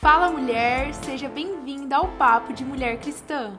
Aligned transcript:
Fala 0.00 0.30
mulher, 0.30 0.94
seja 0.94 1.28
bem-vinda 1.28 1.96
ao 1.96 2.16
Papo 2.16 2.52
de 2.52 2.64
Mulher 2.64 3.00
Cristã. 3.00 3.58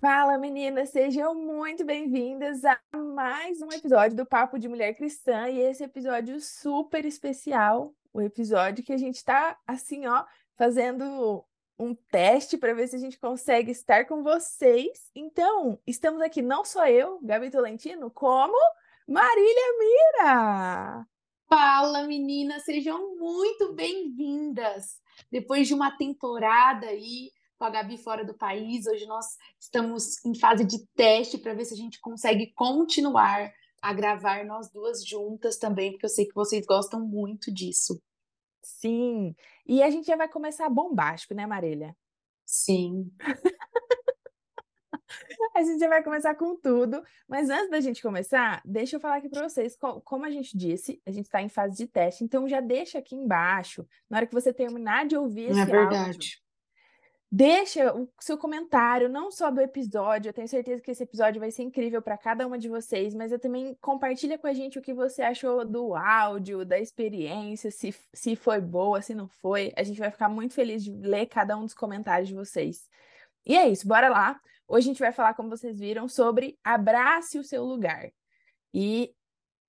Fala 0.00 0.38
meninas, 0.38 0.90
sejam 0.90 1.34
muito 1.34 1.84
bem-vindas 1.84 2.64
a 2.64 2.78
mais 2.96 3.60
um 3.60 3.72
episódio 3.72 4.16
do 4.16 4.24
Papo 4.24 4.60
de 4.60 4.68
Mulher 4.68 4.94
Cristã 4.94 5.48
e 5.48 5.58
esse 5.58 5.82
episódio 5.82 6.40
super 6.40 7.04
especial, 7.04 7.92
o 8.12 8.22
episódio 8.22 8.84
que 8.84 8.92
a 8.92 8.96
gente 8.96 9.24
tá 9.24 9.58
assim, 9.66 10.06
ó, 10.06 10.24
fazendo 10.56 11.44
um 11.76 11.92
teste 11.92 12.56
para 12.56 12.72
ver 12.72 12.86
se 12.86 12.94
a 12.94 13.00
gente 13.00 13.18
consegue 13.18 13.72
estar 13.72 14.06
com 14.06 14.22
vocês. 14.22 15.10
Então, 15.16 15.80
estamos 15.84 16.22
aqui 16.22 16.42
não 16.42 16.64
só 16.64 16.86
eu, 16.86 17.18
Gabi 17.24 17.50
Tolentino, 17.50 18.08
como 18.08 18.56
Marília 19.08 19.78
Mira. 19.80 21.09
Fala, 21.52 22.06
meninas, 22.06 22.62
sejam 22.64 23.16
muito 23.16 23.72
bem-vindas. 23.72 25.00
Depois 25.32 25.66
de 25.66 25.74
uma 25.74 25.90
temporada 25.90 26.86
aí 26.86 27.32
com 27.58 27.64
a 27.64 27.70
Gabi 27.70 27.98
fora 27.98 28.24
do 28.24 28.34
país, 28.34 28.86
hoje 28.86 29.04
nós 29.04 29.26
estamos 29.58 30.24
em 30.24 30.32
fase 30.38 30.64
de 30.64 30.86
teste 30.94 31.38
para 31.38 31.52
ver 31.52 31.64
se 31.64 31.74
a 31.74 31.76
gente 31.76 32.00
consegue 32.00 32.52
continuar 32.54 33.52
a 33.82 33.92
gravar 33.92 34.44
nós 34.44 34.70
duas 34.70 35.04
juntas 35.04 35.58
também, 35.58 35.90
porque 35.90 36.06
eu 36.06 36.10
sei 36.10 36.24
que 36.24 36.34
vocês 36.36 36.64
gostam 36.64 37.00
muito 37.00 37.52
disso. 37.52 38.00
Sim, 38.62 39.34
e 39.66 39.82
a 39.82 39.90
gente 39.90 40.06
já 40.06 40.14
vai 40.14 40.28
começar 40.28 40.70
bombástico, 40.70 41.34
né, 41.34 41.46
Marília? 41.46 41.96
Sim. 42.46 43.10
A 45.54 45.62
gente 45.62 45.80
já 45.80 45.88
vai 45.88 46.02
começar 46.02 46.34
com 46.34 46.56
tudo, 46.56 47.02
mas 47.28 47.50
antes 47.50 47.70
da 47.70 47.80
gente 47.80 48.02
começar, 48.02 48.60
deixa 48.64 48.96
eu 48.96 49.00
falar 49.00 49.16
aqui 49.16 49.28
para 49.28 49.48
vocês, 49.48 49.76
como 50.04 50.24
a 50.24 50.30
gente 50.30 50.56
disse, 50.56 51.00
a 51.04 51.10
gente 51.10 51.26
está 51.26 51.42
em 51.42 51.48
fase 51.48 51.76
de 51.76 51.86
teste, 51.86 52.24
então 52.24 52.48
já 52.48 52.60
deixa 52.60 52.98
aqui 52.98 53.14
embaixo, 53.14 53.86
na 54.08 54.18
hora 54.18 54.26
que 54.26 54.34
você 54.34 54.52
terminar 54.52 55.06
de 55.06 55.16
ouvir 55.16 55.48
é 55.48 55.50
esse 55.50 55.60
é 55.60 55.64
verdade. 55.64 56.06
áudio, 56.06 56.38
deixa 57.30 57.94
o 57.94 58.08
seu 58.20 58.38
comentário, 58.38 59.08
não 59.08 59.30
só 59.30 59.50
do 59.50 59.60
episódio, 59.60 60.28
eu 60.28 60.32
tenho 60.32 60.48
certeza 60.48 60.82
que 60.82 60.90
esse 60.90 61.02
episódio 61.02 61.40
vai 61.40 61.50
ser 61.50 61.62
incrível 61.62 62.00
para 62.00 62.18
cada 62.18 62.46
uma 62.46 62.58
de 62.58 62.68
vocês, 62.68 63.14
mas 63.14 63.32
eu 63.32 63.38
também 63.38 63.76
compartilha 63.80 64.38
com 64.38 64.46
a 64.46 64.52
gente 64.52 64.78
o 64.78 64.82
que 64.82 64.94
você 64.94 65.22
achou 65.22 65.64
do 65.64 65.94
áudio, 65.94 66.64
da 66.64 66.78
experiência, 66.78 67.70
se, 67.70 67.94
se 68.12 68.36
foi 68.36 68.60
boa, 68.60 69.02
se 69.02 69.14
não 69.14 69.28
foi, 69.28 69.72
a 69.76 69.82
gente 69.82 69.98
vai 69.98 70.10
ficar 70.10 70.28
muito 70.28 70.54
feliz 70.54 70.82
de 70.82 70.92
ler 70.92 71.26
cada 71.26 71.56
um 71.56 71.64
dos 71.64 71.74
comentários 71.74 72.28
de 72.28 72.34
vocês. 72.34 72.88
E 73.46 73.56
é 73.56 73.68
isso, 73.68 73.86
bora 73.86 74.08
lá. 74.08 74.40
Hoje 74.72 74.86
a 74.86 74.92
gente 74.92 75.00
vai 75.00 75.10
falar, 75.10 75.34
como 75.34 75.50
vocês 75.50 75.80
viram, 75.80 76.06
sobre 76.06 76.56
abrace 76.62 77.40
o 77.40 77.42
seu 77.42 77.64
lugar. 77.64 78.08
E 78.72 79.12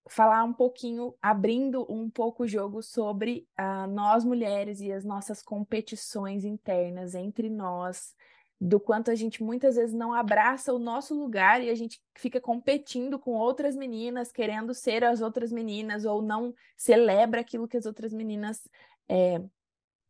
falar 0.08 0.44
um 0.44 0.54
pouquinho, 0.54 1.16
abrindo 1.20 1.92
um 1.92 2.08
pouco 2.08 2.44
o 2.44 2.48
jogo 2.48 2.84
sobre 2.84 3.48
uh, 3.60 3.88
nós 3.88 4.24
mulheres 4.24 4.80
e 4.80 4.92
as 4.92 5.04
nossas 5.04 5.42
competições 5.42 6.46
internas 6.46 7.16
entre 7.16 7.50
nós, 7.50 8.14
do 8.60 8.80
quanto 8.80 9.10
a 9.10 9.16
gente 9.16 9.44
muitas 9.44 9.76
vezes 9.76 9.96
não 9.96 10.14
abraça 10.14 10.72
o 10.72 10.78
nosso 10.78 11.16
lugar 11.16 11.64
e 11.64 11.72
a 11.72 11.76
gente 11.76 12.00
fica 12.16 12.40
competindo 12.40 13.18
com 13.18 13.32
outras 13.32 13.76
meninas, 13.76 14.32
querendo 14.32 14.72
ser 14.72 15.04
as 15.04 15.20
outras 15.20 15.52
meninas, 15.52 16.06
ou 16.06 16.22
não 16.22 16.54
celebra 16.78 17.42
aquilo 17.42 17.68
que 17.68 17.78
as 17.78 17.88
outras 17.88 18.14
meninas 18.14 18.70
é, 19.10 19.42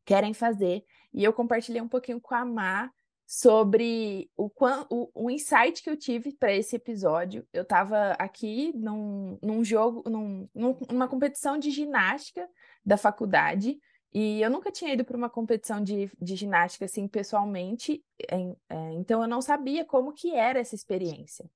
querem 0.03 0.33
fazer. 0.33 0.83
E 1.13 1.23
eu 1.23 1.31
compartilhei 1.31 1.81
um 1.81 1.87
pouquinho 1.87 2.19
com 2.19 2.35
a 2.35 2.43
Má 2.43 2.91
sobre 3.33 4.29
o, 4.35 4.51
o, 4.89 5.09
o 5.15 5.31
insight 5.31 5.81
que 5.81 5.89
eu 5.89 5.95
tive 5.95 6.33
para 6.33 6.53
esse 6.53 6.75
episódio. 6.75 7.47
Eu 7.53 7.61
estava 7.61 8.11
aqui 8.19 8.73
num, 8.75 9.39
num 9.41 9.63
jogo, 9.63 10.03
num, 10.09 10.49
numa 10.53 11.07
competição 11.07 11.57
de 11.57 11.71
ginástica 11.71 12.45
da 12.85 12.97
faculdade, 12.97 13.79
e 14.13 14.41
eu 14.41 14.49
nunca 14.49 14.69
tinha 14.69 14.93
ido 14.93 15.05
para 15.05 15.15
uma 15.15 15.29
competição 15.29 15.81
de, 15.81 16.11
de 16.21 16.35
ginástica 16.35 16.83
assim 16.83 17.07
pessoalmente, 17.07 18.03
em, 18.29 18.53
é, 18.67 18.91
então 18.95 19.21
eu 19.21 19.29
não 19.29 19.41
sabia 19.41 19.85
como 19.85 20.11
que 20.11 20.35
era 20.35 20.59
essa 20.59 20.75
experiência. 20.75 21.49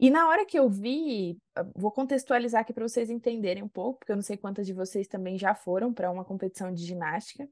E 0.00 0.08
na 0.08 0.26
hora 0.30 0.46
que 0.46 0.58
eu 0.58 0.66
vi, 0.70 1.36
vou 1.76 1.92
contextualizar 1.92 2.62
aqui 2.62 2.72
para 2.72 2.88
vocês 2.88 3.10
entenderem 3.10 3.62
um 3.62 3.68
pouco, 3.68 3.98
porque 3.98 4.12
eu 4.12 4.16
não 4.16 4.22
sei 4.22 4.38
quantas 4.38 4.66
de 4.66 4.72
vocês 4.72 5.06
também 5.06 5.36
já 5.36 5.54
foram 5.54 5.92
para 5.92 6.10
uma 6.10 6.24
competição 6.24 6.72
de 6.72 6.82
ginástica 6.86 7.46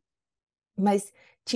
mas 0.76 1.12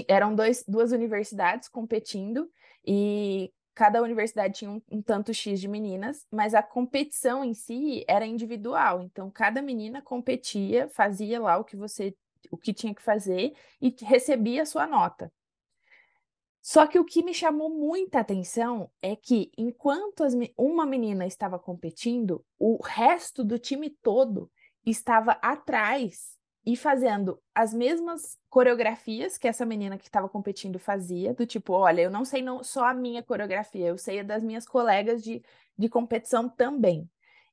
eram 0.09 0.35
dois, 0.35 0.65
duas 0.67 0.93
universidades 0.93 1.69
competindo 1.69 2.51
e 2.87 3.53
cada 3.75 4.03
universidade 4.03 4.55
tinha 4.55 4.71
um, 4.71 4.81
um, 4.91 5.03
tanto 5.03 5.35
X 5.35 5.61
de 5.61 5.69
meninas, 5.69 6.27
mas 6.31 6.55
a 6.55 6.63
competição 6.63 7.45
em 7.45 7.55
si 7.55 8.05
era 8.07 8.25
individual. 8.25 9.03
Então, 9.03 9.31
cada 9.31 9.61
menina 9.61 10.01
competia, 10.01 10.89
fazia 10.89 11.41
lá 11.41 11.59
o 11.59 11.65
que 11.65 11.77
você 11.77 12.15
o 12.51 12.59
que 12.59 12.75
tinha 12.75 12.95
que 12.95 13.03
fazer 13.03 13.55
e 13.81 13.95
recebia 14.03 14.63
a 14.63 14.67
sua 14.67 14.87
nota. 14.87 15.33
Só 16.63 16.87
que 16.87 16.99
o 16.99 17.05
que 17.05 17.23
me 17.23 17.35
chamou 17.35 17.69
muita 17.69 18.21
atenção 18.21 18.91
é 19.03 19.15
que 19.15 19.51
enquanto 19.57 20.25
as, 20.25 20.35
uma 20.57 20.87
menina 20.87 21.27
estava 21.27 21.59
competindo, 21.59 22.45
o 22.59 22.83
resto 22.83 23.45
do 23.45 23.59
time 23.59 23.91
todo 23.91 24.51
estava 24.85 25.33
atrás 25.43 26.39
e 26.67 26.77
fazendo 26.77 27.39
as 27.55 27.75
mesmas 27.75 28.39
coreografias 28.49 29.37
que 29.37 29.47
essa 29.47 29.67
menina 29.67 29.99
que 29.99 30.05
estava 30.05 30.29
competindo 30.29 30.79
fazia, 30.79 31.35
do 31.35 31.47
tipo, 31.47 31.75
olha, 31.75 32.03
eu 32.03 32.11
não 32.11 32.25
sei 32.25 32.41
não, 32.41 32.65
só 32.65 32.87
a 32.87 32.95
minha 32.95 33.23
coreografia, 33.23 33.89
eu 33.89 33.99
sei 33.99 34.21
a 34.21 34.23
das 34.23 34.43
minhas 34.43 34.67
colegas 34.67 35.23
de, 35.23 35.43
de 35.77 35.89
competição 35.89 36.49
também. 36.49 37.09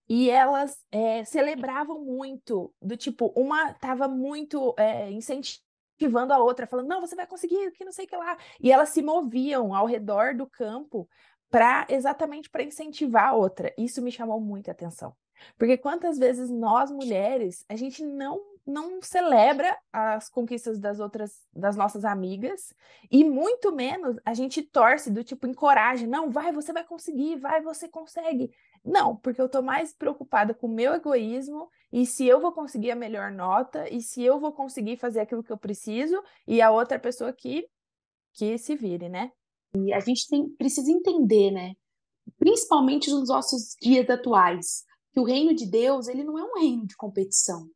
E 0.07 0.29
elas 0.29 0.77
é, 0.91 1.23
celebravam 1.25 2.03
muito, 2.03 2.73
do 2.81 2.95
tipo, 2.97 3.33
uma 3.35 3.71
estava 3.71 4.07
muito 4.07 4.73
é, 4.77 5.11
incentivando 5.11 6.33
a 6.33 6.37
outra, 6.37 6.67
falando, 6.67 6.87
não, 6.87 7.01
você 7.01 7.15
vai 7.15 7.27
conseguir, 7.27 7.71
que 7.71 7.85
não 7.85 7.91
sei 7.91 8.05
o 8.05 8.07
que 8.07 8.15
lá. 8.15 8.37
E 8.59 8.71
elas 8.71 8.89
se 8.89 9.01
moviam 9.01 9.73
ao 9.75 9.85
redor 9.85 10.35
do 10.35 10.47
campo 10.47 11.07
para 11.49 11.85
exatamente 11.89 12.49
para 12.49 12.63
incentivar 12.63 13.29
a 13.29 13.33
outra. 13.33 13.73
Isso 13.77 14.01
me 14.01 14.11
chamou 14.11 14.39
muita 14.39 14.71
atenção. 14.71 15.15
Porque 15.57 15.77
quantas 15.77 16.17
vezes 16.17 16.49
nós 16.49 16.91
mulheres, 16.91 17.65
a 17.67 17.75
gente 17.75 18.03
não 18.05 18.50
não 18.65 19.01
celebra 19.01 19.77
as 19.91 20.29
conquistas 20.29 20.79
das 20.79 20.99
outras, 20.99 21.41
das 21.53 21.75
nossas 21.75 22.05
amigas, 22.05 22.73
e 23.09 23.23
muito 23.23 23.71
menos 23.71 24.17
a 24.25 24.33
gente 24.33 24.61
torce 24.61 25.09
do 25.09 25.23
tipo, 25.23 25.47
encoraja, 25.47 26.05
não, 26.07 26.29
vai, 26.29 26.51
você 26.51 26.71
vai 26.71 26.83
conseguir, 26.83 27.37
vai, 27.37 27.61
você 27.61 27.87
consegue. 27.87 28.51
Não, 28.83 29.15
porque 29.15 29.41
eu 29.41 29.49
tô 29.49 29.61
mais 29.61 29.93
preocupada 29.93 30.53
com 30.53 30.67
o 30.67 30.73
meu 30.73 30.93
egoísmo 30.93 31.69
e 31.91 32.05
se 32.05 32.25
eu 32.25 32.39
vou 32.39 32.51
conseguir 32.51 32.91
a 32.91 32.95
melhor 32.95 33.31
nota 33.31 33.87
e 33.89 34.01
se 34.01 34.23
eu 34.23 34.39
vou 34.39 34.51
conseguir 34.51 34.97
fazer 34.97 35.19
aquilo 35.19 35.43
que 35.43 35.51
eu 35.51 35.57
preciso 35.57 36.21
e 36.47 36.61
a 36.61 36.71
outra 36.71 36.99
pessoa 36.99 37.31
que 37.31 37.67
que 38.33 38.57
se 38.57 38.75
vire, 38.75 39.09
né? 39.09 39.31
E 39.75 39.93
a 39.93 39.99
gente 39.99 40.27
tem, 40.27 40.49
precisa 40.49 40.91
entender, 40.91 41.51
né? 41.51 41.73
Principalmente 42.37 43.09
nos 43.11 43.29
nossos 43.29 43.75
dias 43.81 44.09
atuais, 44.09 44.83
que 45.11 45.19
o 45.19 45.23
reino 45.23 45.53
de 45.53 45.65
Deus, 45.65 46.07
ele 46.07 46.23
não 46.23 46.37
é 46.37 46.43
um 46.43 46.59
reino 46.59 46.85
de 46.85 46.95
competição. 46.95 47.69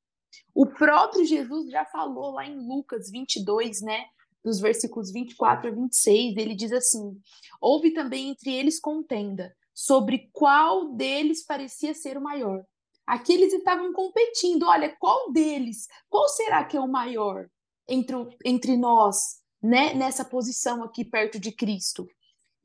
O 0.53 0.65
próprio 0.65 1.25
Jesus 1.25 1.69
já 1.69 1.85
falou 1.85 2.31
lá 2.31 2.45
em 2.45 2.57
Lucas 2.57 3.09
22, 3.09 3.81
né? 3.81 4.05
Dos 4.43 4.59
versículos 4.59 5.11
24 5.11 5.69
a 5.69 5.73
26, 5.73 6.37
ele 6.37 6.55
diz 6.55 6.71
assim: 6.71 7.19
Houve 7.59 7.91
também 7.93 8.29
entre 8.29 8.53
eles 8.53 8.79
contenda 8.79 9.55
sobre 9.73 10.29
qual 10.31 10.93
deles 10.93 11.43
parecia 11.45 11.93
ser 11.93 12.17
o 12.17 12.21
maior. 12.21 12.63
Aqui 13.05 13.33
eles 13.33 13.53
estavam 13.53 13.91
competindo, 13.93 14.63
olha, 14.63 14.95
qual 14.99 15.31
deles, 15.31 15.87
qual 16.09 16.27
será 16.29 16.63
que 16.63 16.77
é 16.77 16.79
o 16.79 16.87
maior 16.87 17.47
entre, 17.87 18.15
entre 18.43 18.77
nós, 18.77 19.41
né, 19.61 19.93
nessa 19.93 20.25
posição 20.25 20.83
aqui 20.83 21.03
perto 21.05 21.39
de 21.39 21.51
Cristo? 21.51 22.07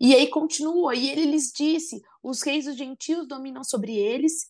E 0.00 0.14
aí 0.14 0.28
continua, 0.28 0.94
e 0.94 1.10
ele 1.10 1.26
lhes 1.26 1.52
disse: 1.52 2.00
os 2.22 2.42
reis 2.42 2.64
dos 2.64 2.76
gentios 2.76 3.28
dominam 3.28 3.62
sobre 3.62 3.96
eles, 3.96 4.48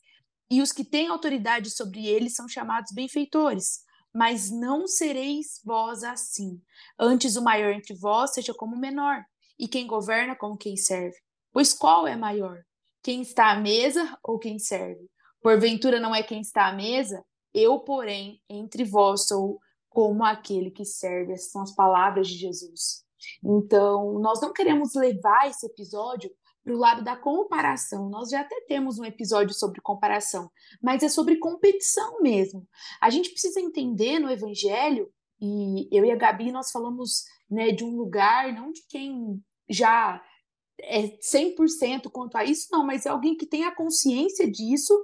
e 0.51 0.61
os 0.61 0.73
que 0.73 0.85
têm 0.85 1.09
autoridade 1.09 1.71
sobre 1.71 2.07
eles 2.07 2.35
são 2.35 2.49
chamados 2.49 2.93
benfeitores. 2.93 3.81
Mas 4.13 4.51
não 4.51 4.89
sereis 4.89 5.61
vós 5.65 6.03
assim. 6.03 6.61
Antes 6.99 7.37
o 7.37 7.43
maior 7.43 7.73
entre 7.73 7.95
vós 7.95 8.35
seja 8.35 8.53
como 8.53 8.75
o 8.75 8.81
menor, 8.81 9.25
e 9.57 9.69
quem 9.69 9.87
governa 9.87 10.35
como 10.35 10.57
quem 10.57 10.77
serve. 10.77 11.17
Pois 11.53 11.73
qual 11.73 12.07
é 12.07 12.17
maior? 12.17 12.59
Quem 13.03 13.23
está 13.23 13.53
à 13.53 13.57
mesa 13.57 14.19
ou 14.23 14.39
quem 14.39 14.59
serve? 14.59 15.09
Porventura 15.41 16.01
não 16.01 16.15
é 16.15 16.23
quem 16.23 16.41
está 16.41 16.67
à 16.67 16.73
mesa? 16.73 17.25
Eu, 17.55 17.79
porém, 17.81 18.41
entre 18.49 18.85
vós 18.85 19.27
sou 19.27 19.61
como 19.89 20.25
aquele 20.25 20.71
que 20.71 20.85
serve. 20.85 21.33
Essas 21.33 21.53
são 21.53 21.63
as 21.63 21.75
palavras 21.75 22.29
de 22.29 22.35
Jesus. 22.35 23.05
Então, 23.45 24.19
nós 24.19 24.41
não 24.41 24.53
queremos 24.53 24.95
levar 24.95 25.49
esse 25.49 25.67
episódio 25.67 26.31
para 26.63 26.75
o 26.75 26.79
lado 26.79 27.03
da 27.03 27.17
comparação. 27.17 28.09
Nós 28.09 28.31
já 28.31 28.41
até 28.41 28.61
temos 28.69 28.99
um 28.99 29.05
episódio 29.05 29.55
sobre 29.55 29.81
comparação, 29.81 30.51
mas 30.83 31.03
é 31.03 31.09
sobre 31.09 31.37
competição 31.37 32.21
mesmo. 32.21 32.67
A 33.01 33.11
gente 33.11 33.31
precisa 33.31 33.61
entender 33.61 34.19
no 34.19 34.31
Evangelho, 34.31 35.11
e 35.41 35.89
eu 35.91 36.05
e 36.05 36.11
a 36.11 36.17
Gabi 36.17 36.53
nós 36.53 36.71
falamos 36.71 37.25
né, 37.51 37.71
de 37.71 37.83
um 37.83 37.97
lugar, 37.97 38.53
não 38.53 38.71
de 38.73 38.83
quem 38.89 39.43
já 39.69 40.23
é 40.83 41.19
100% 41.19 42.11
quanto 42.11 42.37
a 42.37 42.45
isso, 42.45 42.69
não, 42.71 42.85
mas 42.85 43.07
é 43.07 43.09
alguém 43.09 43.37
que 43.37 43.47
tem 43.47 43.65
a 43.65 43.75
consciência 43.75 44.51
disso 44.51 44.95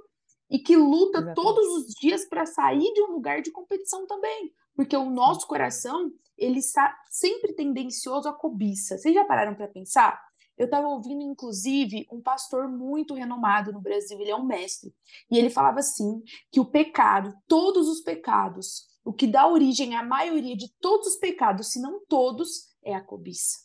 e 0.49 0.59
que 0.59 0.75
luta 0.75 1.19
Exatamente. 1.19 1.35
todos 1.35 1.67
os 1.67 1.93
dias 1.99 2.25
para 2.25 2.45
sair 2.45 2.93
de 2.93 3.01
um 3.01 3.11
lugar 3.11 3.41
de 3.41 3.51
competição 3.51 4.05
também, 4.07 4.51
porque 4.75 4.95
o 4.95 5.09
nosso 5.09 5.47
coração 5.47 6.11
ele 6.37 6.59
está 6.59 6.95
sempre 7.09 7.53
tendencioso 7.53 8.29
à 8.29 8.33
cobiça. 8.33 8.97
Vocês 8.97 9.13
já 9.13 9.25
pararam 9.25 9.55
para 9.55 9.67
pensar? 9.67 10.21
Eu 10.57 10.65
estava 10.65 10.87
ouvindo, 10.87 11.21
inclusive, 11.21 12.07
um 12.11 12.21
pastor 12.21 12.67
muito 12.67 13.13
renomado 13.13 13.71
no 13.71 13.79
Brasil, 13.79 14.19
ele 14.19 14.31
é 14.31 14.35
um 14.35 14.45
mestre, 14.45 14.93
e 15.29 15.37
ele 15.37 15.49
falava 15.49 15.79
assim: 15.79 16.21
que 16.51 16.59
o 16.59 16.65
pecado, 16.65 17.33
todos 17.47 17.87
os 17.87 18.01
pecados, 18.01 18.87
o 19.05 19.13
que 19.13 19.27
dá 19.27 19.47
origem 19.47 19.95
à 19.95 20.03
maioria 20.03 20.57
de 20.57 20.67
todos 20.79 21.07
os 21.07 21.15
pecados, 21.17 21.71
se 21.71 21.79
não 21.79 22.03
todos, 22.07 22.75
é 22.83 22.95
a 22.95 23.03
cobiça. 23.03 23.59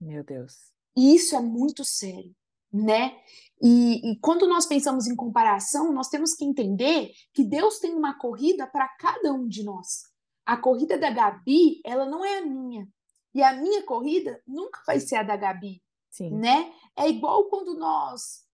Meu 0.00 0.22
Deus. 0.22 0.52
E 0.96 1.14
isso 1.14 1.34
é 1.34 1.40
muito 1.40 1.84
sério, 1.84 2.34
né? 2.72 3.16
E, 3.60 4.12
e, 4.12 4.18
quando 4.20 4.46
nós 4.46 4.66
pensamos 4.66 5.06
em 5.06 5.16
comparação, 5.16 5.92
nós 5.92 6.08
temos 6.08 6.34
que 6.34 6.44
entender 6.44 7.12
que 7.32 7.42
Deus 7.42 7.78
tem 7.78 7.94
uma 7.94 8.18
corrida 8.18 8.66
para 8.66 8.88
cada 8.98 9.32
um 9.32 9.48
de 9.48 9.64
nós. 9.64 10.02
A 10.44 10.56
corrida 10.56 10.98
da 10.98 11.10
Gabi, 11.10 11.80
ela 11.84 12.04
não 12.04 12.24
é 12.24 12.38
a 12.38 12.46
minha. 12.46 12.86
E 13.34 13.42
a 13.42 13.54
minha 13.54 13.82
corrida 13.84 14.40
nunca 14.46 14.80
vai 14.86 15.00
ser 15.00 15.16
a 15.16 15.22
da 15.22 15.36
Gabi. 15.36 15.82
Sim. 16.14 16.30
né? 16.30 16.72
É 16.96 17.08
igual 17.08 17.46
quando 17.46 17.74
nós 17.74 18.44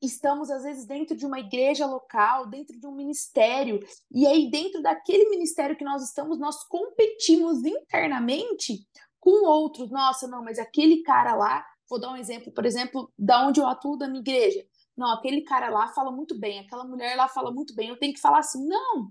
estamos 0.00 0.50
às 0.50 0.62
vezes 0.62 0.86
dentro 0.86 1.14
de 1.14 1.26
uma 1.26 1.38
igreja 1.38 1.84
local, 1.84 2.46
dentro 2.46 2.80
de 2.80 2.86
um 2.86 2.94
ministério, 2.94 3.80
e 4.10 4.26
aí 4.26 4.50
dentro 4.50 4.80
daquele 4.80 5.28
ministério 5.28 5.76
que 5.76 5.84
nós 5.84 6.02
estamos, 6.02 6.38
nós 6.38 6.64
competimos 6.64 7.62
internamente 7.66 8.86
com 9.20 9.46
outros. 9.46 9.90
Nossa, 9.90 10.26
não, 10.26 10.42
mas 10.42 10.58
aquele 10.58 11.02
cara 11.02 11.34
lá, 11.34 11.66
vou 11.86 12.00
dar 12.00 12.12
um 12.12 12.16
exemplo, 12.16 12.50
por 12.50 12.64
exemplo, 12.64 13.12
da 13.18 13.46
onde 13.46 13.60
eu 13.60 13.66
atuo 13.66 13.98
da 13.98 14.08
minha 14.08 14.20
igreja. 14.20 14.64
Não, 14.96 15.12
aquele 15.12 15.42
cara 15.42 15.68
lá 15.68 15.88
fala 15.88 16.10
muito 16.10 16.38
bem, 16.38 16.60
aquela 16.60 16.84
mulher 16.84 17.14
lá 17.14 17.28
fala 17.28 17.52
muito 17.52 17.74
bem, 17.74 17.90
eu 17.90 17.98
tenho 17.98 18.14
que 18.14 18.20
falar 18.20 18.38
assim. 18.38 18.66
Não, 18.66 19.10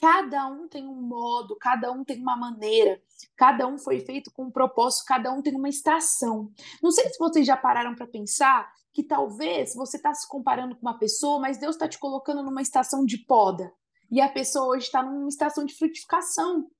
Cada 0.00 0.46
um 0.46 0.68
tem 0.68 0.86
um 0.86 1.02
modo, 1.02 1.56
cada 1.56 1.90
um 1.90 2.04
tem 2.04 2.20
uma 2.20 2.36
maneira, 2.36 3.00
cada 3.36 3.66
um 3.66 3.78
foi 3.78 4.00
feito 4.00 4.30
com 4.32 4.44
um 4.44 4.50
propósito, 4.50 5.06
cada 5.06 5.32
um 5.32 5.42
tem 5.42 5.54
uma 5.54 5.68
estação. 5.68 6.52
Não 6.82 6.90
sei 6.92 7.08
se 7.08 7.18
vocês 7.18 7.46
já 7.46 7.56
pararam 7.56 7.94
para 7.94 8.06
pensar 8.06 8.72
que 8.92 9.02
talvez 9.02 9.74
você 9.74 9.96
está 9.96 10.14
se 10.14 10.26
comparando 10.28 10.76
com 10.76 10.82
uma 10.82 10.98
pessoa, 10.98 11.40
mas 11.40 11.58
Deus 11.58 11.74
está 11.74 11.88
te 11.88 11.98
colocando 11.98 12.42
numa 12.42 12.62
estação 12.62 13.04
de 13.04 13.18
poda 13.18 13.72
e 14.10 14.20
a 14.20 14.28
pessoa 14.28 14.68
hoje 14.68 14.86
está 14.86 15.02
numa 15.02 15.28
estação 15.28 15.64
de 15.64 15.74
frutificação 15.74 16.70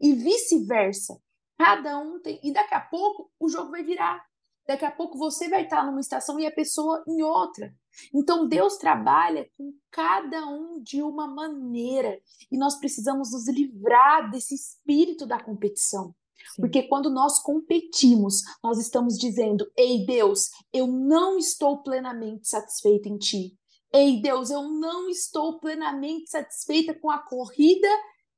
e 0.00 0.14
vice-versa. 0.14 1.20
Cada 1.58 1.98
um 1.98 2.20
tem. 2.20 2.40
E 2.42 2.52
daqui 2.52 2.74
a 2.74 2.80
pouco 2.80 3.30
o 3.38 3.48
jogo 3.48 3.70
vai 3.70 3.82
virar. 3.82 4.24
Daqui 4.68 4.84
a 4.84 4.90
pouco 4.90 5.16
você 5.16 5.48
vai 5.48 5.64
estar 5.64 5.86
numa 5.86 5.98
estação 5.98 6.38
e 6.38 6.46
a 6.46 6.50
pessoa 6.50 7.02
em 7.08 7.22
outra. 7.22 7.74
Então 8.14 8.46
Deus 8.46 8.76
trabalha 8.76 9.48
com 9.56 9.72
cada 9.90 10.46
um 10.46 10.82
de 10.82 11.02
uma 11.02 11.26
maneira 11.26 12.20
e 12.52 12.58
nós 12.58 12.78
precisamos 12.78 13.32
nos 13.32 13.48
livrar 13.48 14.30
desse 14.30 14.54
espírito 14.54 15.26
da 15.26 15.42
competição. 15.42 16.14
Sim. 16.54 16.60
Porque 16.60 16.82
quando 16.82 17.08
nós 17.08 17.42
competimos, 17.42 18.42
nós 18.62 18.78
estamos 18.78 19.16
dizendo: 19.16 19.66
Ei 19.74 20.04
Deus, 20.04 20.50
eu 20.70 20.86
não 20.86 21.38
estou 21.38 21.82
plenamente 21.82 22.46
satisfeita 22.46 23.08
em 23.08 23.16
ti. 23.16 23.56
Ei 23.90 24.20
Deus, 24.20 24.50
eu 24.50 24.62
não 24.68 25.08
estou 25.08 25.58
plenamente 25.58 26.28
satisfeita 26.28 26.94
com 26.94 27.10
a 27.10 27.18
corrida 27.18 27.88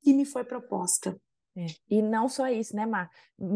que 0.01 0.15
me 0.15 0.25
foi 0.25 0.45
proposta. 0.45 1.21
É. 1.61 1.67
E 1.89 2.03
não 2.03 2.29
só 2.29 2.49
isso, 2.49 2.75
né, 2.75 2.87
Mar? 2.87 3.11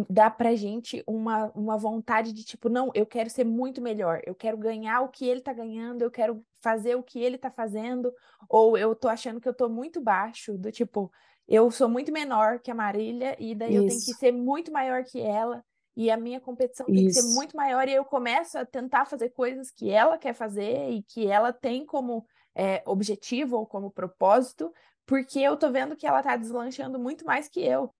Dá 0.08 0.28
pra 0.28 0.54
gente 0.54 1.02
uma, 1.06 1.50
uma 1.54 1.76
vontade 1.76 2.32
de 2.32 2.44
tipo, 2.44 2.68
não, 2.68 2.90
eu 2.94 3.06
quero 3.06 3.30
ser 3.30 3.44
muito 3.44 3.80
melhor, 3.80 4.20
eu 4.26 4.34
quero 4.34 4.56
ganhar 4.56 5.00
o 5.00 5.08
que 5.08 5.26
ele 5.26 5.40
tá 5.40 5.52
ganhando, 5.52 6.02
eu 6.02 6.10
quero 6.10 6.44
fazer 6.62 6.96
o 6.96 7.02
que 7.02 7.18
ele 7.20 7.38
tá 7.38 7.50
fazendo, 7.50 8.12
ou 8.48 8.76
eu 8.76 8.94
tô 8.94 9.08
achando 9.08 9.40
que 9.40 9.48
eu 9.48 9.54
tô 9.54 9.68
muito 9.68 10.00
baixo, 10.00 10.56
do 10.58 10.70
tipo, 10.70 11.10
eu 11.46 11.70
sou 11.70 11.88
muito 11.88 12.12
menor 12.12 12.58
que 12.60 12.70
a 12.70 12.74
Marília, 12.74 13.36
e 13.38 13.54
daí 13.54 13.74
isso. 13.74 13.82
eu 13.82 13.86
tenho 13.86 14.00
que 14.00 14.14
ser 14.14 14.32
muito 14.32 14.72
maior 14.72 15.04
que 15.04 15.20
ela, 15.20 15.64
e 15.96 16.10
a 16.10 16.16
minha 16.16 16.40
competição 16.40 16.86
isso. 16.88 16.94
tem 16.94 17.06
que 17.06 17.12
ser 17.12 17.34
muito 17.34 17.56
maior, 17.56 17.88
e 17.88 17.94
eu 17.94 18.04
começo 18.04 18.58
a 18.58 18.64
tentar 18.64 19.04
fazer 19.04 19.30
coisas 19.30 19.70
que 19.70 19.90
ela 19.90 20.18
quer 20.18 20.34
fazer 20.34 20.90
e 20.90 21.02
que 21.02 21.26
ela 21.26 21.52
tem 21.52 21.84
como 21.84 22.26
é, 22.54 22.82
objetivo 22.86 23.56
ou 23.56 23.66
como 23.66 23.90
propósito, 23.90 24.72
porque 25.06 25.38
eu 25.40 25.56
tô 25.56 25.70
vendo 25.70 25.96
que 25.96 26.06
ela 26.06 26.22
tá 26.22 26.36
deslanchando 26.36 26.98
muito 26.98 27.24
mais 27.24 27.48
que 27.48 27.60
eu. 27.60 27.92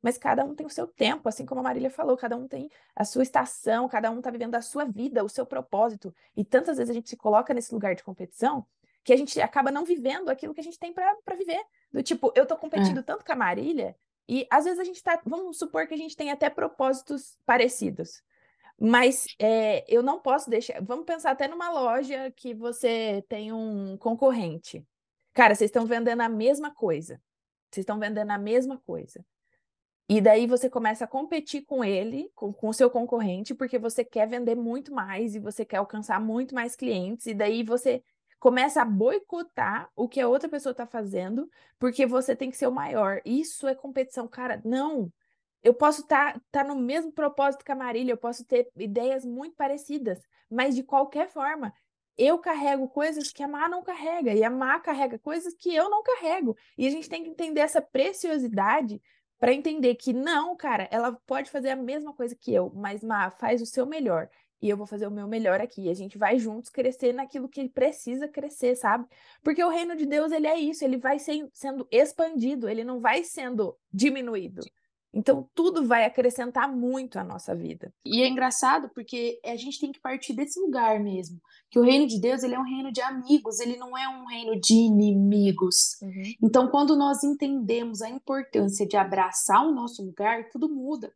Mas 0.00 0.16
cada 0.16 0.44
um 0.44 0.54
tem 0.54 0.64
o 0.64 0.70
seu 0.70 0.86
tempo, 0.86 1.28
assim 1.28 1.44
como 1.44 1.60
a 1.60 1.64
Marília 1.64 1.90
falou, 1.90 2.16
cada 2.16 2.36
um 2.36 2.46
tem 2.46 2.70
a 2.94 3.04
sua 3.04 3.22
estação, 3.22 3.88
cada 3.88 4.10
um 4.10 4.20
tá 4.20 4.30
vivendo 4.30 4.54
a 4.54 4.62
sua 4.62 4.84
vida, 4.84 5.24
o 5.24 5.28
seu 5.28 5.44
propósito. 5.44 6.14
E 6.36 6.44
tantas 6.44 6.76
vezes 6.78 6.90
a 6.90 6.94
gente 6.94 7.08
se 7.08 7.16
coloca 7.16 7.52
nesse 7.52 7.74
lugar 7.74 7.96
de 7.96 8.04
competição 8.04 8.64
que 9.02 9.12
a 9.12 9.16
gente 9.16 9.40
acaba 9.40 9.70
não 9.70 9.84
vivendo 9.84 10.28
aquilo 10.28 10.54
que 10.54 10.60
a 10.60 10.64
gente 10.64 10.78
tem 10.78 10.92
para 10.92 11.34
viver. 11.36 11.62
Do 11.92 12.02
tipo, 12.02 12.32
eu 12.36 12.46
tô 12.46 12.56
competindo 12.56 13.00
é. 13.00 13.02
tanto 13.02 13.24
com 13.24 13.32
a 13.32 13.36
Marília, 13.36 13.96
e 14.28 14.46
às 14.50 14.66
vezes 14.66 14.78
a 14.78 14.84
gente 14.84 15.02
tá. 15.02 15.20
Vamos 15.24 15.58
supor 15.58 15.86
que 15.86 15.94
a 15.94 15.96
gente 15.96 16.14
tem 16.14 16.30
até 16.30 16.50
propósitos 16.50 17.36
parecidos. 17.46 18.22
Mas 18.78 19.26
é, 19.38 19.84
eu 19.88 20.02
não 20.02 20.20
posso 20.20 20.50
deixar. 20.50 20.80
Vamos 20.82 21.06
pensar 21.06 21.30
até 21.30 21.48
numa 21.48 21.70
loja 21.70 22.30
que 22.32 22.54
você 22.54 23.24
tem 23.28 23.52
um 23.52 23.96
concorrente. 23.96 24.86
Cara, 25.38 25.54
vocês 25.54 25.68
estão 25.68 25.86
vendendo 25.86 26.20
a 26.20 26.28
mesma 26.28 26.74
coisa. 26.74 27.22
Vocês 27.70 27.84
estão 27.84 27.96
vendendo 27.96 28.28
a 28.28 28.38
mesma 28.38 28.76
coisa. 28.76 29.24
E 30.08 30.20
daí 30.20 30.48
você 30.48 30.68
começa 30.68 31.04
a 31.04 31.06
competir 31.06 31.64
com 31.64 31.84
ele, 31.84 32.28
com 32.34 32.68
o 32.68 32.72
seu 32.72 32.90
concorrente, 32.90 33.54
porque 33.54 33.78
você 33.78 34.04
quer 34.04 34.28
vender 34.28 34.56
muito 34.56 34.92
mais 34.92 35.36
e 35.36 35.38
você 35.38 35.64
quer 35.64 35.76
alcançar 35.76 36.20
muito 36.20 36.56
mais 36.56 36.74
clientes. 36.74 37.26
E 37.26 37.34
daí 37.34 37.62
você 37.62 38.02
começa 38.40 38.82
a 38.82 38.84
boicotar 38.84 39.88
o 39.94 40.08
que 40.08 40.20
a 40.20 40.26
outra 40.26 40.48
pessoa 40.48 40.72
está 40.72 40.88
fazendo, 40.88 41.48
porque 41.78 42.04
você 42.04 42.34
tem 42.34 42.50
que 42.50 42.56
ser 42.56 42.66
o 42.66 42.72
maior. 42.72 43.20
Isso 43.24 43.68
é 43.68 43.76
competição, 43.76 44.26
cara. 44.26 44.60
Não. 44.64 45.08
Eu 45.62 45.72
posso 45.72 46.00
estar 46.00 46.32
tá, 46.32 46.40
tá 46.50 46.64
no 46.64 46.74
mesmo 46.74 47.12
propósito 47.12 47.64
que 47.64 47.70
a 47.70 47.76
Marília, 47.76 48.12
eu 48.12 48.18
posso 48.18 48.44
ter 48.44 48.68
ideias 48.76 49.24
muito 49.24 49.54
parecidas, 49.54 50.20
mas 50.50 50.74
de 50.74 50.82
qualquer 50.82 51.28
forma, 51.28 51.72
eu 52.18 52.38
carrego 52.38 52.88
coisas 52.88 53.32
que 53.32 53.42
a 53.42 53.48
Má 53.48 53.68
não 53.68 53.82
carrega, 53.82 54.34
e 54.34 54.42
a 54.42 54.50
Má 54.50 54.80
carrega 54.80 55.18
coisas 55.18 55.54
que 55.54 55.72
eu 55.74 55.88
não 55.88 56.02
carrego. 56.02 56.56
E 56.76 56.86
a 56.86 56.90
gente 56.90 57.08
tem 57.08 57.22
que 57.22 57.30
entender 57.30 57.60
essa 57.60 57.80
preciosidade 57.80 59.00
para 59.38 59.52
entender 59.52 59.94
que 59.94 60.12
não, 60.12 60.56
cara, 60.56 60.88
ela 60.90 61.12
pode 61.24 61.48
fazer 61.48 61.70
a 61.70 61.76
mesma 61.76 62.12
coisa 62.12 62.34
que 62.34 62.52
eu, 62.52 62.72
mas 62.74 63.04
Má, 63.04 63.30
faz 63.30 63.62
o 63.62 63.66
seu 63.66 63.86
melhor. 63.86 64.28
E 64.60 64.68
eu 64.68 64.76
vou 64.76 64.86
fazer 64.86 65.06
o 65.06 65.10
meu 65.10 65.28
melhor 65.28 65.60
aqui. 65.60 65.82
E 65.82 65.90
a 65.90 65.94
gente 65.94 66.18
vai 66.18 66.36
juntos 66.36 66.68
crescer 66.68 67.12
naquilo 67.12 67.48
que 67.48 67.68
precisa 67.68 68.26
crescer, 68.26 68.74
sabe? 68.74 69.06
Porque 69.40 69.62
o 69.62 69.68
reino 69.68 69.94
de 69.94 70.04
Deus, 70.04 70.32
ele 70.32 70.48
é 70.48 70.58
isso, 70.58 70.84
ele 70.84 70.96
vai 70.96 71.20
ser, 71.20 71.48
sendo 71.52 71.86
expandido, 71.92 72.68
ele 72.68 72.82
não 72.82 73.00
vai 73.00 73.22
sendo 73.22 73.76
diminuído. 73.92 74.62
Então, 75.12 75.48
tudo 75.54 75.86
vai 75.86 76.04
acrescentar 76.04 76.70
muito 76.70 77.18
à 77.18 77.24
nossa 77.24 77.54
vida. 77.54 77.92
E 78.04 78.22
é 78.22 78.28
engraçado 78.28 78.90
porque 78.90 79.40
a 79.44 79.56
gente 79.56 79.80
tem 79.80 79.90
que 79.90 80.00
partir 80.00 80.34
desse 80.34 80.60
lugar 80.60 81.00
mesmo. 81.00 81.40
Que 81.70 81.78
o 81.78 81.82
reino 81.82 82.06
de 82.06 82.20
Deus 82.20 82.42
ele 82.42 82.54
é 82.54 82.58
um 82.58 82.64
reino 82.64 82.92
de 82.92 83.00
amigos, 83.00 83.58
ele 83.58 83.76
não 83.76 83.96
é 83.96 84.06
um 84.08 84.26
reino 84.26 84.60
de 84.60 84.74
inimigos. 84.74 86.00
Uhum. 86.02 86.34
Então, 86.42 86.68
quando 86.68 86.94
nós 86.94 87.24
entendemos 87.24 88.02
a 88.02 88.10
importância 88.10 88.86
de 88.86 88.96
abraçar 88.96 89.66
o 89.66 89.72
nosso 89.72 90.04
lugar, 90.04 90.50
tudo 90.50 90.68
muda. 90.68 91.12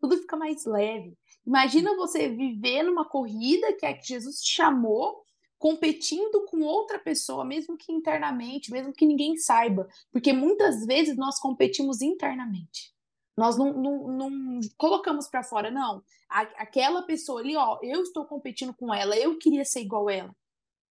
Tudo 0.00 0.16
fica 0.16 0.36
mais 0.36 0.64
leve. 0.64 1.16
Imagina 1.46 1.96
você 1.96 2.28
viver 2.28 2.82
numa 2.82 3.04
corrida 3.04 3.74
que 3.74 3.84
é 3.84 3.92
que 3.92 4.06
Jesus 4.08 4.40
te 4.40 4.54
chamou, 4.54 5.24
competindo 5.58 6.44
com 6.46 6.62
outra 6.62 6.98
pessoa, 6.98 7.44
mesmo 7.44 7.76
que 7.76 7.92
internamente, 7.92 8.70
mesmo 8.70 8.92
que 8.92 9.06
ninguém 9.06 9.36
saiba. 9.36 9.86
Porque 10.10 10.32
muitas 10.32 10.84
vezes 10.86 11.16
nós 11.16 11.38
competimos 11.38 12.00
internamente. 12.00 12.93
Nós 13.36 13.56
não, 13.56 13.72
não, 13.72 14.08
não 14.08 14.60
colocamos 14.76 15.28
para 15.28 15.42
fora, 15.42 15.70
não. 15.70 16.02
A, 16.30 16.42
aquela 16.62 17.02
pessoa 17.02 17.40
ali, 17.40 17.56
ó, 17.56 17.78
eu 17.82 18.02
estou 18.02 18.24
competindo 18.24 18.74
com 18.74 18.94
ela, 18.94 19.16
eu 19.16 19.38
queria 19.38 19.64
ser 19.64 19.80
igual 19.80 20.08
a 20.08 20.12
ela. 20.12 20.36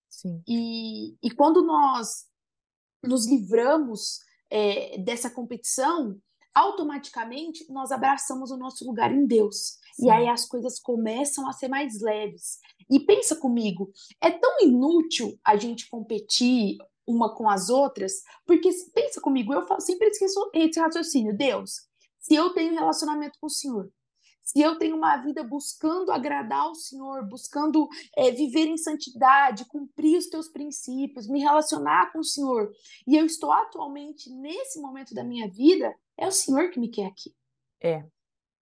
Sim. 0.09 0.43
E, 0.47 1.15
e 1.23 1.31
quando 1.31 1.63
nós 1.63 2.25
nos 3.03 3.27
livramos 3.27 4.19
é, 4.49 4.97
dessa 4.99 5.29
competição, 5.29 6.19
automaticamente 6.53 7.65
nós 7.71 7.91
abraçamos 7.91 8.51
o 8.51 8.57
nosso 8.57 8.85
lugar 8.85 9.11
em 9.11 9.25
Deus. 9.25 9.77
Sim. 9.95 10.07
E 10.07 10.09
aí 10.11 10.27
as 10.27 10.45
coisas 10.45 10.79
começam 10.79 11.47
a 11.47 11.53
ser 11.53 11.67
mais 11.67 12.01
leves. 12.01 12.59
E 12.89 12.99
pensa 12.99 13.35
comigo, 13.35 13.91
é 14.21 14.29
tão 14.29 14.59
inútil 14.61 15.39
a 15.43 15.55
gente 15.55 15.89
competir 15.89 16.77
uma 17.05 17.35
com 17.35 17.49
as 17.49 17.69
outras, 17.69 18.21
porque 18.45 18.69
pensa 18.93 19.19
comigo, 19.19 19.53
eu 19.53 19.65
sempre 19.81 20.07
esqueço 20.07 20.49
esse 20.53 20.79
raciocínio. 20.79 21.35
Deus, 21.35 21.87
se 22.23 22.33
eu 22.33 22.53
tenho 22.53 22.73
relacionamento 22.73 23.37
com 23.37 23.47
o 23.47 23.49
Senhor, 23.49 23.91
se 24.41 24.61
eu 24.61 24.77
tenho 24.77 24.95
uma 24.95 25.17
vida 25.17 25.43
buscando 25.43 26.11
agradar 26.11 26.69
o 26.69 26.75
Senhor, 26.75 27.27
buscando 27.27 27.87
é, 28.15 28.31
viver 28.31 28.65
em 28.65 28.77
santidade, 28.77 29.65
cumprir 29.65 30.17
os 30.17 30.27
teus 30.27 30.47
princípios, 30.47 31.27
me 31.27 31.41
relacionar 31.41 32.11
com 32.11 32.19
o 32.19 32.23
Senhor, 32.23 32.71
e 33.05 33.17
eu 33.17 33.25
estou 33.25 33.51
atualmente 33.51 34.29
nesse 34.29 34.79
momento 34.79 35.13
da 35.13 35.23
minha 35.23 35.49
vida, 35.49 35.93
é 36.17 36.25
o 36.25 36.31
Senhor 36.31 36.71
que 36.71 36.79
me 36.79 36.89
quer 36.89 37.07
aqui. 37.07 37.33
É. 37.81 38.05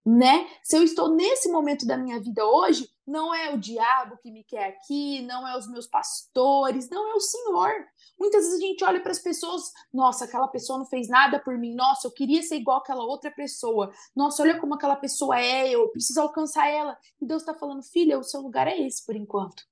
Né? 0.04 0.48
Se 0.64 0.76
eu 0.76 0.82
estou 0.82 1.14
nesse 1.14 1.48
momento 1.48 1.86
da 1.86 1.96
minha 1.96 2.20
vida 2.20 2.44
hoje, 2.44 2.88
não 3.12 3.34
é 3.34 3.52
o 3.52 3.58
diabo 3.58 4.16
que 4.16 4.30
me 4.30 4.42
quer 4.42 4.68
aqui, 4.68 5.20
não 5.22 5.46
é 5.46 5.54
os 5.56 5.70
meus 5.70 5.86
pastores, 5.86 6.88
não 6.88 7.10
é 7.10 7.14
o 7.14 7.20
Senhor. 7.20 7.70
Muitas 8.18 8.44
vezes 8.44 8.58
a 8.58 8.66
gente 8.66 8.82
olha 8.82 9.02
para 9.02 9.12
as 9.12 9.18
pessoas, 9.18 9.70
nossa, 9.92 10.24
aquela 10.24 10.48
pessoa 10.48 10.78
não 10.78 10.86
fez 10.86 11.08
nada 11.08 11.38
por 11.38 11.58
mim, 11.58 11.74
nossa, 11.74 12.06
eu 12.06 12.10
queria 12.10 12.42
ser 12.42 12.56
igual 12.56 12.78
aquela 12.78 13.04
outra 13.04 13.30
pessoa, 13.30 13.92
nossa, 14.16 14.42
olha 14.42 14.58
como 14.58 14.74
aquela 14.74 14.96
pessoa 14.96 15.38
é, 15.38 15.68
eu 15.68 15.88
preciso 15.90 16.22
alcançar 16.22 16.66
ela. 16.68 16.96
E 17.20 17.26
Deus 17.26 17.42
está 17.42 17.52
falando, 17.52 17.82
filha, 17.82 18.18
o 18.18 18.24
seu 18.24 18.40
lugar 18.40 18.66
é 18.66 18.80
esse 18.80 19.04
por 19.04 19.14
enquanto. 19.14 19.62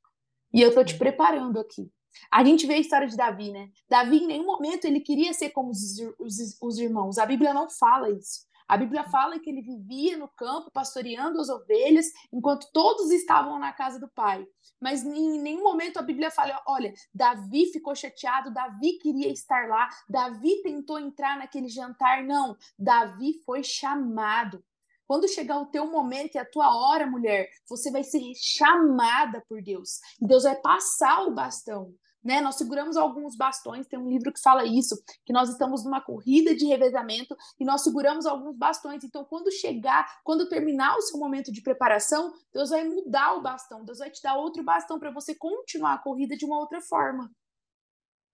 E 0.52 0.60
eu 0.60 0.68
estou 0.68 0.84
te 0.84 0.98
preparando 0.98 1.58
aqui. 1.58 1.90
A 2.30 2.44
gente 2.44 2.66
vê 2.66 2.74
a 2.74 2.78
história 2.78 3.08
de 3.08 3.16
Davi, 3.16 3.50
né? 3.50 3.70
Davi, 3.88 4.18
em 4.18 4.26
nenhum 4.26 4.44
momento, 4.44 4.84
ele 4.84 5.00
queria 5.00 5.32
ser 5.32 5.50
como 5.50 5.70
os, 5.70 5.98
os, 6.18 6.58
os 6.60 6.78
irmãos. 6.78 7.16
A 7.16 7.24
Bíblia 7.24 7.54
não 7.54 7.70
fala 7.70 8.10
isso. 8.10 8.49
A 8.70 8.76
Bíblia 8.76 9.02
fala 9.02 9.40
que 9.40 9.50
ele 9.50 9.62
vivia 9.62 10.16
no 10.16 10.28
campo 10.28 10.70
pastoreando 10.70 11.40
as 11.40 11.48
ovelhas 11.48 12.06
enquanto 12.32 12.70
todos 12.72 13.10
estavam 13.10 13.58
na 13.58 13.72
casa 13.72 13.98
do 13.98 14.08
pai. 14.08 14.46
Mas 14.80 15.02
em 15.02 15.40
nenhum 15.40 15.64
momento 15.64 15.96
a 15.98 16.02
Bíblia 16.02 16.30
fala: 16.30 16.62
olha, 16.64 16.94
Davi 17.12 17.66
ficou 17.72 17.96
chateado, 17.96 18.54
Davi 18.54 18.92
queria 18.98 19.28
estar 19.32 19.68
lá, 19.68 19.88
Davi 20.08 20.62
tentou 20.62 21.00
entrar 21.00 21.36
naquele 21.36 21.66
jantar. 21.66 22.22
Não, 22.22 22.56
Davi 22.78 23.42
foi 23.44 23.64
chamado. 23.64 24.64
Quando 25.04 25.26
chegar 25.26 25.58
o 25.58 25.66
teu 25.66 25.90
momento 25.90 26.36
e 26.36 26.38
a 26.38 26.44
tua 26.44 26.72
hora, 26.72 27.08
mulher, 27.08 27.48
você 27.68 27.90
vai 27.90 28.04
ser 28.04 28.22
chamada 28.36 29.44
por 29.48 29.60
Deus. 29.60 29.98
Deus 30.20 30.44
vai 30.44 30.54
passar 30.54 31.26
o 31.26 31.34
bastão 31.34 31.92
né? 32.22 32.40
Nós 32.40 32.56
seguramos 32.56 32.96
alguns 32.96 33.36
bastões, 33.36 33.86
tem 33.86 33.98
um 33.98 34.08
livro 34.08 34.32
que 34.32 34.40
fala 34.40 34.64
isso, 34.64 34.96
que 35.24 35.32
nós 35.32 35.48
estamos 35.48 35.84
numa 35.84 36.00
corrida 36.00 36.54
de 36.54 36.66
revezamento 36.66 37.36
e 37.58 37.64
nós 37.64 37.82
seguramos 37.82 38.26
alguns 38.26 38.56
bastões. 38.56 39.02
Então, 39.04 39.24
quando 39.24 39.50
chegar, 39.50 40.20
quando 40.22 40.48
terminar 40.48 40.96
o 40.96 41.02
seu 41.02 41.18
momento 41.18 41.52
de 41.52 41.62
preparação, 41.62 42.32
Deus 42.52 42.70
vai 42.70 42.84
mudar 42.84 43.34
o 43.34 43.42
bastão, 43.42 43.84
Deus 43.84 43.98
vai 43.98 44.10
te 44.10 44.22
dar 44.22 44.36
outro 44.36 44.62
bastão 44.62 44.98
para 44.98 45.10
você 45.10 45.34
continuar 45.34 45.94
a 45.94 45.98
corrida 45.98 46.36
de 46.36 46.44
uma 46.44 46.58
outra 46.58 46.80
forma. 46.80 47.30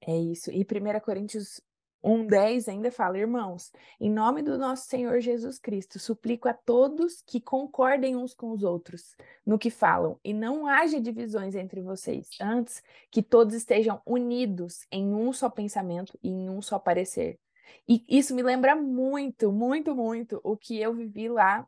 É 0.01 0.17
isso. 0.17 0.51
E 0.51 0.61
1 0.63 1.01
Coríntios 1.01 1.61
1,10 2.07 2.69
ainda 2.69 2.91
fala, 2.93 3.19
irmãos, 3.19 3.73
em 4.01 4.09
nome 4.09 4.41
do 4.41 4.57
nosso 4.57 4.87
Senhor 4.87 5.21
Jesus 5.21 5.59
Cristo, 5.59 5.99
suplico 5.99 6.49
a 6.49 6.55
todos 6.55 7.21
que 7.21 7.41
concordem 7.41 8.15
uns 8.15 8.33
com 8.33 8.53
os 8.53 8.63
outros 8.63 9.17
no 9.45 9.59
que 9.59 9.71
falam, 9.71 10.19
e 10.23 10.33
não 10.33 10.69
haja 10.69 11.01
divisões 11.01 11.57
entre 11.57 11.81
vocês, 11.83 12.29
antes 12.41 12.81
que 13.11 13.23
todos 13.23 13.55
estejam 13.55 14.01
unidos 14.07 14.87
em 14.93 15.13
um 15.13 15.33
só 15.33 15.51
pensamento 15.51 16.17
e 16.23 16.29
em 16.29 16.49
um 16.49 16.63
só 16.63 16.79
parecer. 16.79 17.41
E 17.89 18.05
isso 18.09 18.35
me 18.35 18.43
lembra 18.43 18.77
muito, 18.77 19.51
muito, 19.51 19.95
muito 19.95 20.41
o 20.45 20.57
que 20.57 20.81
eu 20.81 20.95
vivi 20.95 21.29
lá 21.29 21.67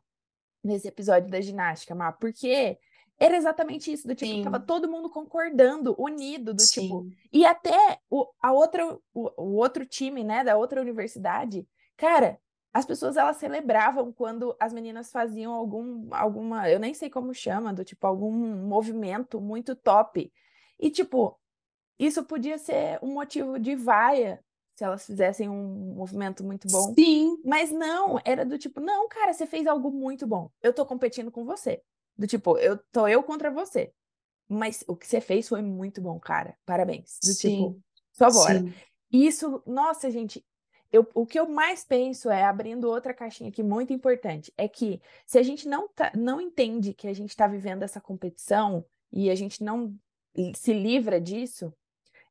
nesse 0.63 0.87
episódio 0.87 1.29
da 1.29 1.41
ginástica, 1.41 1.93
Má, 1.93 2.13
porque 2.13 2.77
era 3.19 3.35
exatamente 3.35 3.91
isso, 3.91 4.07
do 4.07 4.15
tipo, 4.15 4.31
Sim. 4.31 4.43
tava 4.43 4.59
todo 4.59 4.89
mundo 4.89 5.09
concordando, 5.09 5.93
unido, 5.99 6.53
do 6.53 6.63
tipo, 6.63 7.03
Sim. 7.03 7.09
tipo. 7.09 7.29
E 7.33 7.45
até 7.45 7.99
o, 8.09 8.25
a 8.41 8.51
outra, 8.53 8.97
o, 9.13 9.31
o 9.37 9.55
outro 9.55 9.85
time, 9.85 10.23
né, 10.23 10.43
da 10.43 10.55
outra 10.55 10.79
universidade, 10.79 11.67
cara, 11.97 12.39
as 12.73 12.85
pessoas 12.85 13.17
elas 13.17 13.37
celebravam 13.37 14.11
quando 14.13 14.55
as 14.59 14.71
meninas 14.71 15.11
faziam 15.11 15.53
algum, 15.53 16.07
alguma, 16.11 16.69
eu 16.69 16.79
nem 16.79 16.93
sei 16.93 17.09
como 17.09 17.33
chama, 17.33 17.73
do 17.73 17.83
tipo, 17.83 18.07
algum 18.07 18.31
movimento 18.31 19.41
muito 19.41 19.75
top. 19.75 20.31
E, 20.79 20.89
tipo, 20.89 21.37
isso 21.97 22.23
podia 22.23 22.57
ser 22.57 22.99
um 23.01 23.13
motivo 23.13 23.59
de 23.59 23.75
vaia 23.75 24.41
se 24.75 24.85
elas 24.85 25.05
fizessem 25.05 25.49
um 25.49 25.93
movimento 25.93 26.41
muito 26.41 26.69
bom. 26.69 26.93
Sim. 26.95 27.37
Mas 27.43 27.69
não, 27.69 28.17
era 28.23 28.45
do 28.45 28.57
tipo, 28.57 28.79
não, 28.79 29.09
cara, 29.09 29.33
você 29.33 29.45
fez 29.45 29.67
algo 29.67 29.91
muito 29.91 30.25
bom. 30.25 30.49
Eu 30.61 30.71
tô 30.71 30.85
competindo 30.85 31.29
com 31.29 31.43
você. 31.43 31.81
Do 32.19 32.27
tipo, 32.27 32.57
eu 32.57 32.77
tô 32.91 33.07
eu 33.07 33.23
contra 33.23 33.49
você. 33.49 33.93
Mas 34.45 34.83
o 34.89 34.95
que 34.95 35.07
você 35.07 35.21
fez 35.21 35.47
foi 35.47 35.61
muito 35.61 36.01
bom, 36.01 36.19
cara. 36.19 36.53
Parabéns. 36.65 37.17
Do 37.23 37.33
tipo, 37.33 37.39
Sim. 37.39 37.67
tipo, 37.69 37.83
só 38.11 38.29
bora. 38.29 38.59
Sim. 38.59 38.73
Isso, 39.09 39.63
nossa, 39.65 40.11
gente, 40.11 40.45
eu, 40.91 41.07
o 41.13 41.25
que 41.25 41.39
eu 41.39 41.47
mais 41.47 41.85
penso 41.85 42.29
é, 42.29 42.43
abrindo 42.43 42.89
outra 42.89 43.13
caixinha 43.13 43.49
aqui 43.49 43.63
muito 43.63 43.93
importante, 43.93 44.53
é 44.57 44.67
que 44.67 45.01
se 45.25 45.39
a 45.39 45.43
gente 45.43 45.65
não, 45.65 45.87
tá, 45.87 46.11
não 46.13 46.41
entende 46.41 46.93
que 46.93 47.07
a 47.07 47.13
gente 47.13 47.29
está 47.29 47.47
vivendo 47.47 47.83
essa 47.83 48.01
competição 48.01 48.83
e 49.13 49.29
a 49.29 49.35
gente 49.35 49.63
não 49.63 49.95
se 50.53 50.73
livra 50.73 51.21
disso, 51.21 51.73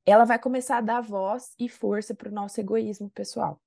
ela 0.05 0.27
vai 0.27 0.39
começar 0.39 0.77
a 0.77 0.83
dar 0.83 1.01
voz 1.01 1.55
e 1.59 1.67
força 1.67 2.15
para 2.15 2.29
o 2.29 2.33
nosso 2.33 2.61
egoísmo 2.61 3.09
pessoal 3.09 3.59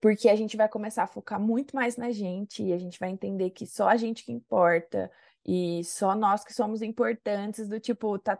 porque 0.00 0.28
a 0.28 0.36
gente 0.36 0.56
vai 0.56 0.68
começar 0.68 1.04
a 1.04 1.06
focar 1.06 1.40
muito 1.40 1.74
mais 1.74 1.96
na 1.96 2.10
gente 2.10 2.62
e 2.62 2.72
a 2.72 2.78
gente 2.78 2.98
vai 2.98 3.10
entender 3.10 3.50
que 3.50 3.66
só 3.66 3.88
a 3.88 3.96
gente 3.96 4.24
que 4.24 4.32
importa 4.32 5.10
e 5.44 5.82
só 5.84 6.14
nós 6.14 6.44
que 6.44 6.52
somos 6.52 6.82
importantes, 6.82 7.68
do 7.68 7.80
tipo, 7.80 8.18
tá, 8.18 8.38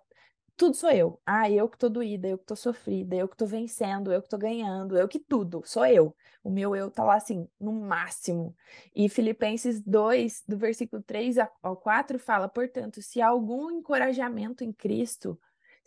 tudo 0.57 0.77
sou 0.77 0.91
eu. 0.91 1.21
Ah, 1.25 1.49
eu 1.51 1.69
que 1.69 1.79
tô 1.79 1.89
doída, 1.89 2.29
eu 2.29 2.37
que 2.37 2.45
tô 2.45 2.57
sofrida, 2.57 3.15
eu 3.17 3.29
que 3.29 3.37
tô 3.37 3.47
vencendo, 3.47 4.13
eu 4.13 4.21
que 4.21 4.29
tô 4.29 4.37
ganhando, 4.37 4.97
eu 4.99 5.09
que 5.09 5.19
tudo, 5.19 5.63
sou 5.65 5.87
eu. 5.87 6.15
O 6.43 6.51
meu 6.51 6.75
eu 6.75 6.91
tá 6.91 7.05
lá 7.05 7.15
assim, 7.17 7.49
no 7.61 7.73
máximo. 7.73 8.55
E 8.95 9.09
Filipenses 9.09 9.81
2, 9.81 10.43
do 10.49 10.59
versículo 10.59 11.03
3 11.03 11.37
ao 11.63 11.77
4 11.77 12.19
fala, 12.19 12.49
portanto, 12.49 13.01
se 13.01 13.21
há 13.21 13.29
algum 13.29 13.71
encorajamento 13.71 14.65
em 14.65 14.73
Cristo, 14.73 15.39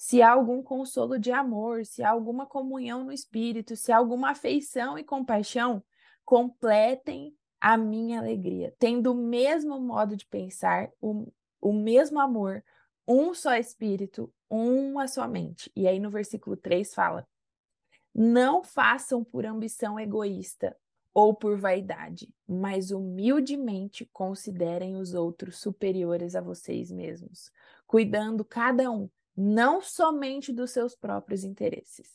se 0.01 0.19
há 0.19 0.31
algum 0.31 0.63
consolo 0.63 1.19
de 1.19 1.31
amor, 1.31 1.85
se 1.85 2.01
há 2.01 2.09
alguma 2.09 2.47
comunhão 2.47 3.03
no 3.03 3.11
espírito, 3.11 3.75
se 3.75 3.91
há 3.91 3.97
alguma 3.97 4.31
afeição 4.31 4.97
e 4.97 5.03
compaixão, 5.03 5.83
completem 6.25 7.37
a 7.59 7.77
minha 7.77 8.17
alegria, 8.17 8.75
tendo 8.79 9.11
o 9.11 9.15
mesmo 9.15 9.79
modo 9.79 10.17
de 10.17 10.25
pensar, 10.25 10.89
o, 10.99 11.31
o 11.61 11.71
mesmo 11.71 12.19
amor, 12.19 12.63
um 13.07 13.31
só 13.35 13.53
espírito, 13.53 14.33
uma 14.49 15.07
só 15.07 15.27
mente. 15.27 15.71
E 15.75 15.87
aí 15.87 15.99
no 15.99 16.09
versículo 16.09 16.57
3 16.57 16.95
fala: 16.95 17.27
Não 18.11 18.63
façam 18.63 19.23
por 19.23 19.45
ambição 19.45 19.99
egoísta 19.99 20.75
ou 21.13 21.31
por 21.31 21.59
vaidade, 21.59 22.27
mas 22.47 22.89
humildemente 22.89 24.09
considerem 24.11 24.95
os 24.95 25.13
outros 25.13 25.59
superiores 25.59 26.35
a 26.35 26.41
vocês 26.41 26.91
mesmos, 26.91 27.51
cuidando 27.85 28.43
cada 28.43 28.89
um 28.89 29.07
não 29.35 29.81
somente 29.81 30.51
dos 30.51 30.71
seus 30.71 30.95
próprios 30.95 31.43
interesses, 31.43 32.09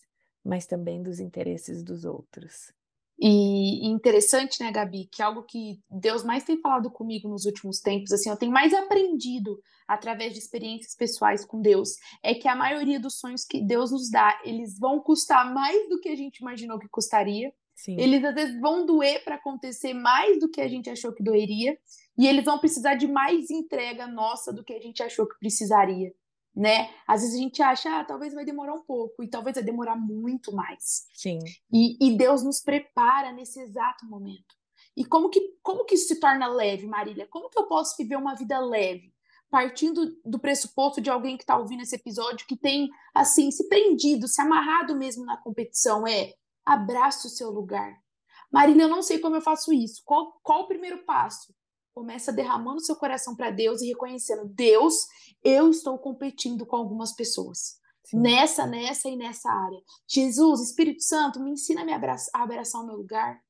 mas 0.44 0.66
também 0.66 1.02
dos 1.02 1.20
interesses 1.20 1.82
dos 1.82 2.04
outros. 2.04 2.73
E 3.18 3.87
interessante, 3.87 4.62
né, 4.62 4.70
Gabi, 4.70 5.08
que 5.11 5.23
algo 5.23 5.42
que 5.42 5.80
Deus 5.90 6.23
mais 6.23 6.44
tem 6.44 6.61
falado 6.61 6.90
comigo 6.90 7.28
nos 7.28 7.46
últimos 7.46 7.80
tempos, 7.80 8.12
assim, 8.12 8.28
eu 8.28 8.37
tenho 8.37 8.52
mais 8.52 8.75
aprendido 8.75 9.58
através 9.88 10.35
de 10.35 10.38
experiências 10.38 10.94
pessoais 10.94 11.44
com 11.44 11.62
Deus, 11.62 11.96
é 12.23 12.35
que 12.35 12.46
a 12.46 12.54
maioria 12.54 13.00
dos 13.00 13.18
sonhos 13.18 13.44
que 13.44 13.62
Deus 13.62 13.90
nos 13.90 14.11
dá, 14.11 14.38
eles 14.44 14.78
vão 14.78 15.00
custar 15.00 15.52
mais 15.54 15.88
do 15.88 15.99
que 15.99 16.11
a 16.11 16.16
gente 16.16 16.38
imaginou 16.38 16.78
que 16.78 16.88
custaria. 16.88 17.52
Sim. 17.75 17.99
Eles 17.99 18.23
às 18.23 18.35
vezes 18.35 18.61
vão 18.61 18.85
doer 18.85 19.25
para 19.25 19.37
acontecer 19.37 19.94
mais 19.94 20.38
do 20.38 20.50
que 20.50 20.61
a 20.61 20.68
gente 20.68 20.90
achou 20.90 21.12
que 21.12 21.23
doeria, 21.23 21.78
e 22.18 22.26
eles 22.26 22.44
vão 22.44 22.58
precisar 22.58 22.96
de 22.96 23.06
mais 23.06 23.50
entrega 23.50 24.06
nossa 24.06 24.52
do 24.52 24.62
que 24.62 24.75
a 24.75 24.80
gente 24.80 25.02
achou 25.02 25.26
que 25.26 25.38
precisaria 25.38 26.12
né? 26.56 26.88
Às 27.06 27.20
vezes 27.20 27.36
a 27.36 27.38
gente 27.38 27.62
acha, 27.62 28.00
ah, 28.00 28.04
talvez 28.04 28.32
vai 28.32 28.44
demorar 28.44 28.72
um 28.72 28.82
pouco, 28.82 29.22
e 29.22 29.28
talvez 29.28 29.56
vai 29.56 29.64
demorar 29.64 29.94
muito 29.94 30.54
mais. 30.54 31.06
Sim. 31.14 31.38
E, 31.70 31.98
e 32.00 32.16
Deus 32.16 32.42
nos 32.42 32.60
prepara 32.60 33.30
nesse 33.30 33.60
exato 33.60 34.06
momento. 34.06 34.56
E 34.96 35.04
como 35.04 35.28
que, 35.28 35.54
como 35.62 35.84
que 35.84 35.94
isso 35.94 36.08
se 36.08 36.18
torna 36.18 36.46
leve, 36.46 36.86
Marília? 36.86 37.28
Como 37.28 37.50
que 37.50 37.58
eu 37.58 37.66
posso 37.66 37.94
viver 37.98 38.16
uma 38.16 38.34
vida 38.34 38.58
leve? 38.58 39.12
Partindo 39.50 40.16
do 40.25 40.38
pressuposto 40.38 41.00
de 41.00 41.10
alguém 41.10 41.36
que 41.36 41.42
está 41.42 41.58
ouvindo 41.58 41.82
esse 41.82 41.94
episódio, 41.94 42.46
que 42.46 42.56
tem, 42.56 42.88
assim, 43.14 43.50
se 43.50 43.68
prendido, 43.68 44.26
se 44.26 44.40
amarrado 44.40 44.96
mesmo 44.96 45.26
na 45.26 45.36
competição, 45.36 46.06
é 46.06 46.32
abraça 46.64 47.28
o 47.28 47.30
seu 47.30 47.50
lugar. 47.50 47.94
Marília, 48.50 48.84
eu 48.84 48.88
não 48.88 49.02
sei 49.02 49.18
como 49.18 49.36
eu 49.36 49.42
faço 49.42 49.72
isso. 49.72 50.02
Qual, 50.04 50.40
qual 50.42 50.62
o 50.62 50.68
primeiro 50.68 51.04
passo? 51.04 51.54
Começa 51.96 52.30
derramando 52.30 52.84
seu 52.84 52.94
coração 52.94 53.34
para 53.34 53.50
Deus 53.50 53.80
e 53.80 53.86
reconhecendo: 53.86 54.44
Deus, 54.44 55.06
eu 55.42 55.70
estou 55.70 55.98
competindo 55.98 56.66
com 56.66 56.76
algumas 56.76 57.14
pessoas. 57.14 57.80
Sim. 58.04 58.18
Nessa, 58.18 58.66
nessa 58.66 59.08
e 59.08 59.16
nessa 59.16 59.50
área. 59.50 59.80
Jesus, 60.06 60.60
Espírito 60.60 61.02
Santo, 61.02 61.40
me 61.40 61.52
ensina 61.52 61.80
a, 61.80 61.84
me 61.86 61.94
abraçar, 61.94 62.38
a 62.38 62.44
abraçar 62.44 62.82
o 62.82 62.86
meu 62.86 62.96
lugar, 62.96 63.40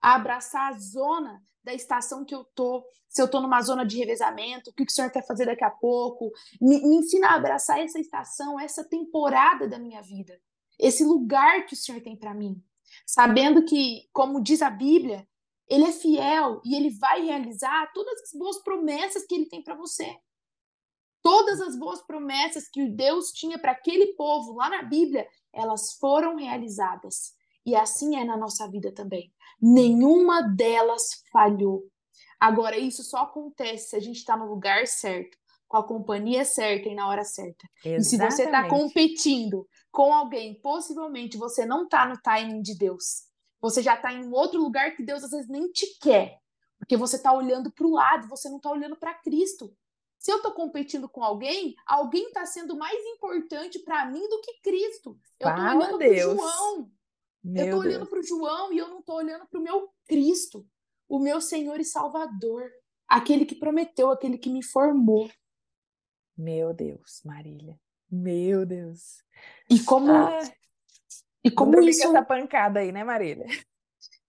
a 0.00 0.14
abraçar 0.14 0.72
a 0.72 0.78
zona 0.78 1.42
da 1.62 1.74
estação 1.74 2.24
que 2.24 2.34
eu 2.34 2.42
tô, 2.54 2.82
se 3.06 3.20
eu 3.20 3.30
tô 3.30 3.38
numa 3.38 3.60
zona 3.60 3.84
de 3.84 3.98
revezamento, 3.98 4.70
o 4.70 4.72
que, 4.72 4.86
que 4.86 4.90
o 4.90 4.94
Senhor 4.94 5.10
quer 5.10 5.26
fazer 5.26 5.44
daqui 5.44 5.62
a 5.62 5.70
pouco. 5.70 6.32
Me, 6.58 6.80
me 6.80 6.96
ensina 6.96 7.28
a 7.28 7.34
abraçar 7.34 7.80
essa 7.80 8.00
estação, 8.00 8.58
essa 8.58 8.82
temporada 8.82 9.68
da 9.68 9.78
minha 9.78 10.00
vida, 10.00 10.40
esse 10.78 11.04
lugar 11.04 11.66
que 11.66 11.74
o 11.74 11.76
Senhor 11.76 12.00
tem 12.00 12.16
para 12.16 12.32
mim. 12.32 12.64
Sabendo 13.06 13.62
que, 13.62 14.08
como 14.10 14.42
diz 14.42 14.62
a 14.62 14.70
Bíblia, 14.70 15.28
ele 15.68 15.84
é 15.84 15.92
fiel 15.92 16.60
e 16.64 16.74
ele 16.74 16.90
vai 16.98 17.24
realizar 17.24 17.92
todas 17.92 18.20
as 18.22 18.32
boas 18.32 18.62
promessas 18.62 19.24
que 19.26 19.34
ele 19.34 19.48
tem 19.48 19.62
para 19.62 19.76
você. 19.76 20.16
Todas 21.22 21.60
as 21.60 21.78
boas 21.78 22.00
promessas 22.06 22.68
que 22.68 22.88
Deus 22.88 23.32
tinha 23.32 23.58
para 23.58 23.72
aquele 23.72 24.14
povo 24.14 24.54
lá 24.54 24.70
na 24.70 24.82
Bíblia, 24.82 25.26
elas 25.52 25.94
foram 26.00 26.36
realizadas. 26.36 27.34
E 27.66 27.76
assim 27.76 28.16
é 28.16 28.24
na 28.24 28.36
nossa 28.36 28.68
vida 28.70 28.94
também. 28.94 29.30
Nenhuma 29.60 30.40
delas 30.42 31.02
falhou. 31.30 31.82
Agora, 32.40 32.78
isso 32.78 33.02
só 33.02 33.24
acontece 33.24 33.90
se 33.90 33.96
a 33.96 34.00
gente 34.00 34.16
está 34.16 34.36
no 34.36 34.46
lugar 34.46 34.86
certo, 34.86 35.36
com 35.66 35.76
a 35.76 35.86
companhia 35.86 36.44
certa 36.44 36.88
e 36.88 36.94
na 36.94 37.08
hora 37.08 37.24
certa. 37.24 37.66
Exatamente. 37.84 38.00
E 38.00 38.04
se 38.04 38.16
você 38.16 38.44
está 38.44 38.68
competindo 38.68 39.66
com 39.90 40.14
alguém, 40.14 40.58
possivelmente 40.62 41.36
você 41.36 41.66
não 41.66 41.84
está 41.84 42.06
no 42.06 42.16
timing 42.22 42.62
de 42.62 42.78
Deus. 42.78 43.27
Você 43.60 43.82
já 43.82 43.94
está 43.94 44.12
em 44.12 44.24
um 44.24 44.32
outro 44.32 44.60
lugar 44.60 44.94
que 44.94 45.02
Deus 45.02 45.24
às 45.24 45.30
vezes 45.30 45.48
nem 45.48 45.70
te 45.70 45.98
quer. 46.00 46.38
Porque 46.78 46.96
você 46.96 47.16
está 47.16 47.32
olhando 47.32 47.70
para 47.72 47.86
o 47.86 47.92
lado, 47.92 48.28
você 48.28 48.48
não 48.48 48.58
está 48.58 48.70
olhando 48.70 48.96
para 48.96 49.14
Cristo. 49.14 49.76
Se 50.18 50.32
eu 50.32 50.38
estou 50.38 50.52
competindo 50.52 51.08
com 51.08 51.22
alguém, 51.22 51.74
alguém 51.86 52.26
está 52.28 52.44
sendo 52.44 52.76
mais 52.76 52.98
importante 53.06 53.78
para 53.80 54.06
mim 54.06 54.28
do 54.28 54.40
que 54.40 54.60
Cristo. 54.62 55.18
Eu 55.38 55.48
estou 55.48 55.64
olhando 55.64 55.98
para 55.98 56.08
o 56.08 56.16
João. 56.16 56.92
Meu 57.42 57.62
eu 57.62 57.66
estou 57.66 57.80
olhando 57.80 58.06
para 58.06 58.18
o 58.18 58.22
João 58.22 58.72
e 58.72 58.78
eu 58.78 58.88
não 58.88 58.98
estou 58.98 59.16
olhando 59.16 59.46
para 59.46 59.60
o 59.60 59.62
meu 59.62 59.88
Cristo, 60.06 60.66
o 61.08 61.18
meu 61.18 61.40
Senhor 61.40 61.80
e 61.80 61.84
Salvador, 61.84 62.68
aquele 63.06 63.46
que 63.46 63.54
prometeu, 63.54 64.10
aquele 64.10 64.36
que 64.36 64.50
me 64.50 64.62
formou. 64.62 65.30
Meu 66.36 66.74
Deus, 66.74 67.22
Marília. 67.24 67.78
Meu 68.10 68.66
Deus. 68.66 69.22
E 69.70 69.80
como 69.80 70.12
ah, 70.12 70.38
e 71.44 71.50
como 71.50 71.80
isso 71.80 72.06
essa 72.06 72.22
pancada 72.22 72.80
aí, 72.80 72.92
né, 72.92 73.04
Marília? 73.04 73.46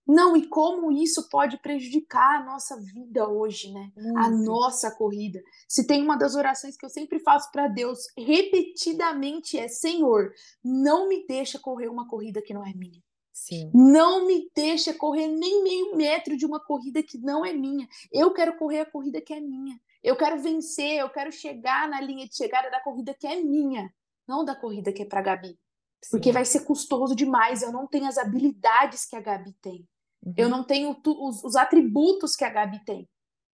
Não, 0.06 0.36
e 0.36 0.48
como 0.48 0.90
isso 0.90 1.28
pode 1.28 1.56
prejudicar 1.58 2.40
a 2.40 2.44
nossa 2.44 2.76
vida 2.80 3.28
hoje, 3.28 3.72
né? 3.72 3.92
Muito. 3.96 4.18
A 4.18 4.28
nossa 4.28 4.90
corrida. 4.90 5.40
Se 5.68 5.86
tem 5.86 6.02
uma 6.02 6.16
das 6.16 6.34
orações 6.34 6.76
que 6.76 6.84
eu 6.84 6.90
sempre 6.90 7.20
faço 7.20 7.50
para 7.52 7.68
Deus 7.68 8.00
repetidamente 8.18 9.56
é: 9.56 9.68
Senhor, 9.68 10.32
não 10.64 11.08
me 11.08 11.24
deixa 11.26 11.60
correr 11.60 11.88
uma 11.88 12.08
corrida 12.08 12.42
que 12.42 12.52
não 12.52 12.66
é 12.66 12.74
minha. 12.74 13.00
Sim. 13.32 13.70
Não 13.72 14.26
me 14.26 14.50
deixa 14.54 14.92
correr 14.92 15.28
nem 15.28 15.62
meio 15.62 15.96
metro 15.96 16.36
de 16.36 16.44
uma 16.44 16.58
corrida 16.58 17.02
que 17.02 17.16
não 17.18 17.44
é 17.44 17.52
minha. 17.52 17.88
Eu 18.12 18.32
quero 18.32 18.58
correr 18.58 18.80
a 18.80 18.90
corrida 18.90 19.20
que 19.20 19.32
é 19.32 19.40
minha. 19.40 19.80
Eu 20.02 20.16
quero 20.16 20.42
vencer, 20.42 20.98
eu 20.98 21.08
quero 21.08 21.30
chegar 21.30 21.88
na 21.88 22.00
linha 22.00 22.26
de 22.26 22.34
chegada 22.34 22.70
da 22.70 22.80
corrida 22.80 23.14
que 23.14 23.26
é 23.26 23.40
minha, 23.40 23.92
não 24.26 24.44
da 24.44 24.56
corrida 24.56 24.92
que 24.92 25.02
é 25.02 25.06
para 25.06 25.22
Gabi. 25.22 25.58
Sim. 26.02 26.10
Porque 26.10 26.32
vai 26.32 26.44
ser 26.44 26.64
custoso 26.64 27.14
demais. 27.14 27.62
Eu 27.62 27.72
não 27.72 27.86
tenho 27.86 28.06
as 28.06 28.16
habilidades 28.16 29.04
que 29.06 29.16
a 29.16 29.20
Gabi 29.20 29.52
tem. 29.60 29.86
Uhum. 30.24 30.34
Eu 30.36 30.48
não 30.48 30.64
tenho 30.64 30.96
os, 31.06 31.44
os, 31.44 31.56
atributos 31.56 32.34
que 32.34 32.44
a 32.44 32.50
Gabi 32.50 32.82
tem. 32.84 33.08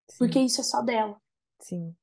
Sim. 0.08 0.18
Porque 0.18 0.38
isso 0.40 0.60
é 0.60 0.64
só 0.64 0.82
dela. 0.82 1.20
Sim. 1.60 1.94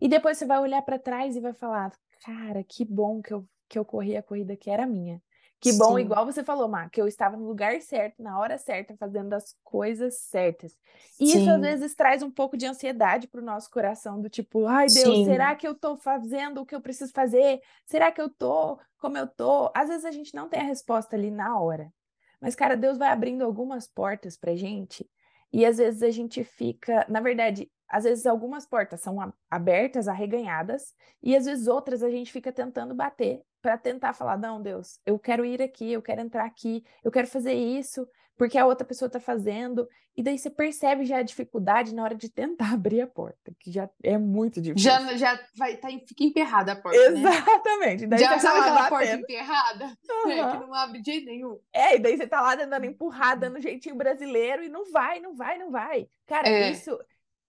E 0.00 0.08
depois 0.08 0.38
você 0.38 0.46
vai 0.46 0.58
olhar 0.58 0.82
para 0.82 0.98
trás 0.98 1.36
e 1.36 1.40
vai 1.40 1.54
falar: 1.54 1.92
cara, 2.24 2.62
que 2.64 2.84
bom 2.84 3.22
que 3.22 3.32
eu, 3.32 3.46
que 3.68 3.78
eu 3.78 3.84
corri 3.84 4.16
a 4.16 4.22
corrida 4.22 4.56
que 4.56 4.70
era 4.70 4.86
minha. 4.86 5.22
Que 5.60 5.72
bom, 5.72 5.98
Sim. 5.98 5.98
igual 5.98 6.26
você 6.26 6.44
falou, 6.44 6.68
Má, 6.68 6.88
que 6.90 7.00
eu 7.00 7.08
estava 7.08 7.36
no 7.36 7.46
lugar 7.46 7.80
certo, 7.80 8.22
na 8.22 8.38
hora 8.38 8.58
certa, 8.58 8.94
fazendo 8.96 9.32
as 9.32 9.54
coisas 9.64 10.18
certas. 10.20 10.76
E 11.18 11.32
Sim. 11.32 11.34
isso 11.34 11.50
às 11.50 11.60
vezes 11.60 11.94
traz 11.94 12.22
um 12.22 12.30
pouco 12.30 12.56
de 12.56 12.66
ansiedade 12.66 13.26
para 13.26 13.40
o 13.40 13.44
nosso 13.44 13.70
coração, 13.70 14.20
do 14.20 14.28
tipo, 14.28 14.66
ai 14.66 14.90
Deus, 14.90 15.20
Sim. 15.20 15.22
será 15.22 15.56
que 15.56 15.66
eu 15.66 15.72
estou 15.72 15.96
fazendo 15.96 16.60
o 16.60 16.66
que 16.66 16.74
eu 16.74 16.80
preciso 16.80 17.10
fazer? 17.12 17.60
Será 17.86 18.12
que 18.12 18.20
eu 18.20 18.26
estou 18.26 18.78
como 18.98 19.16
eu 19.16 19.24
estou? 19.24 19.72
Às 19.74 19.88
vezes 19.88 20.04
a 20.04 20.10
gente 20.10 20.34
não 20.34 20.48
tem 20.48 20.60
a 20.60 20.64
resposta 20.64 21.16
ali 21.16 21.30
na 21.30 21.58
hora. 21.58 21.92
Mas, 22.40 22.54
cara, 22.54 22.76
Deus 22.76 22.98
vai 22.98 23.08
abrindo 23.08 23.42
algumas 23.42 23.88
portas 23.88 24.36
pra 24.36 24.54
gente 24.54 25.08
e 25.52 25.64
às 25.64 25.78
vezes 25.78 26.02
a 26.02 26.10
gente 26.10 26.44
fica, 26.44 27.06
na 27.08 27.20
verdade, 27.20 27.70
às 27.88 28.04
vezes 28.04 28.26
algumas 28.26 28.66
portas 28.66 29.00
são 29.00 29.32
abertas, 29.50 30.08
arreganhadas, 30.08 30.92
e 31.22 31.36
às 31.36 31.46
vezes 31.46 31.66
outras 31.68 32.02
a 32.02 32.10
gente 32.10 32.32
fica 32.32 32.52
tentando 32.52 32.94
bater 32.94 33.42
para 33.62 33.76
tentar 33.78 34.12
falar: 34.12 34.36
não, 34.36 34.60
Deus, 34.60 35.00
eu 35.04 35.18
quero 35.18 35.44
ir 35.44 35.62
aqui, 35.62 35.92
eu 35.92 36.02
quero 36.02 36.20
entrar 36.20 36.44
aqui, 36.44 36.84
eu 37.02 37.10
quero 37.10 37.26
fazer 37.26 37.54
isso, 37.54 38.06
porque 38.36 38.58
a 38.58 38.66
outra 38.66 38.86
pessoa 38.86 39.06
está 39.06 39.20
fazendo. 39.20 39.88
E 40.16 40.22
daí 40.22 40.38
você 40.38 40.48
percebe 40.48 41.04
já 41.04 41.18
a 41.18 41.22
dificuldade 41.22 41.94
na 41.94 42.02
hora 42.02 42.14
de 42.14 42.30
tentar 42.30 42.72
abrir 42.72 43.02
a 43.02 43.06
porta, 43.06 43.52
que 43.60 43.70
já 43.70 43.88
é 44.02 44.16
muito 44.16 44.60
difícil. 44.62 44.90
Já, 44.90 45.16
já 45.16 45.38
vai, 45.56 45.76
tá, 45.76 45.88
fica 46.06 46.24
emperrada 46.24 46.72
a 46.72 46.76
porta. 46.76 47.10
Né? 47.10 47.20
Exatamente. 47.20 48.06
Né? 48.06 48.16
Daí 48.16 48.20
já 48.20 48.38
sabe 48.38 48.60
aquela 48.60 48.88
porta 48.88 49.12
emperrada? 49.12 49.84
Uhum. 50.24 50.30
É, 50.30 50.50
que 50.50 50.58
não 50.58 50.74
abre 50.74 51.00
de 51.00 51.10
jeito 51.10 51.26
nenhum. 51.26 51.60
É, 51.72 51.96
e 51.96 51.98
daí 51.98 52.16
você 52.16 52.26
tá 52.26 52.40
lá 52.40 52.56
tentando 52.56 52.86
empurrar, 52.86 53.38
dando 53.38 53.60
jeitinho 53.60 53.94
brasileiro, 53.94 54.64
e 54.64 54.70
não 54.70 54.90
vai, 54.90 55.20
não 55.20 55.34
vai, 55.34 55.58
não 55.58 55.70
vai. 55.70 56.08
Cara, 56.26 56.48
é. 56.48 56.70
isso. 56.70 56.98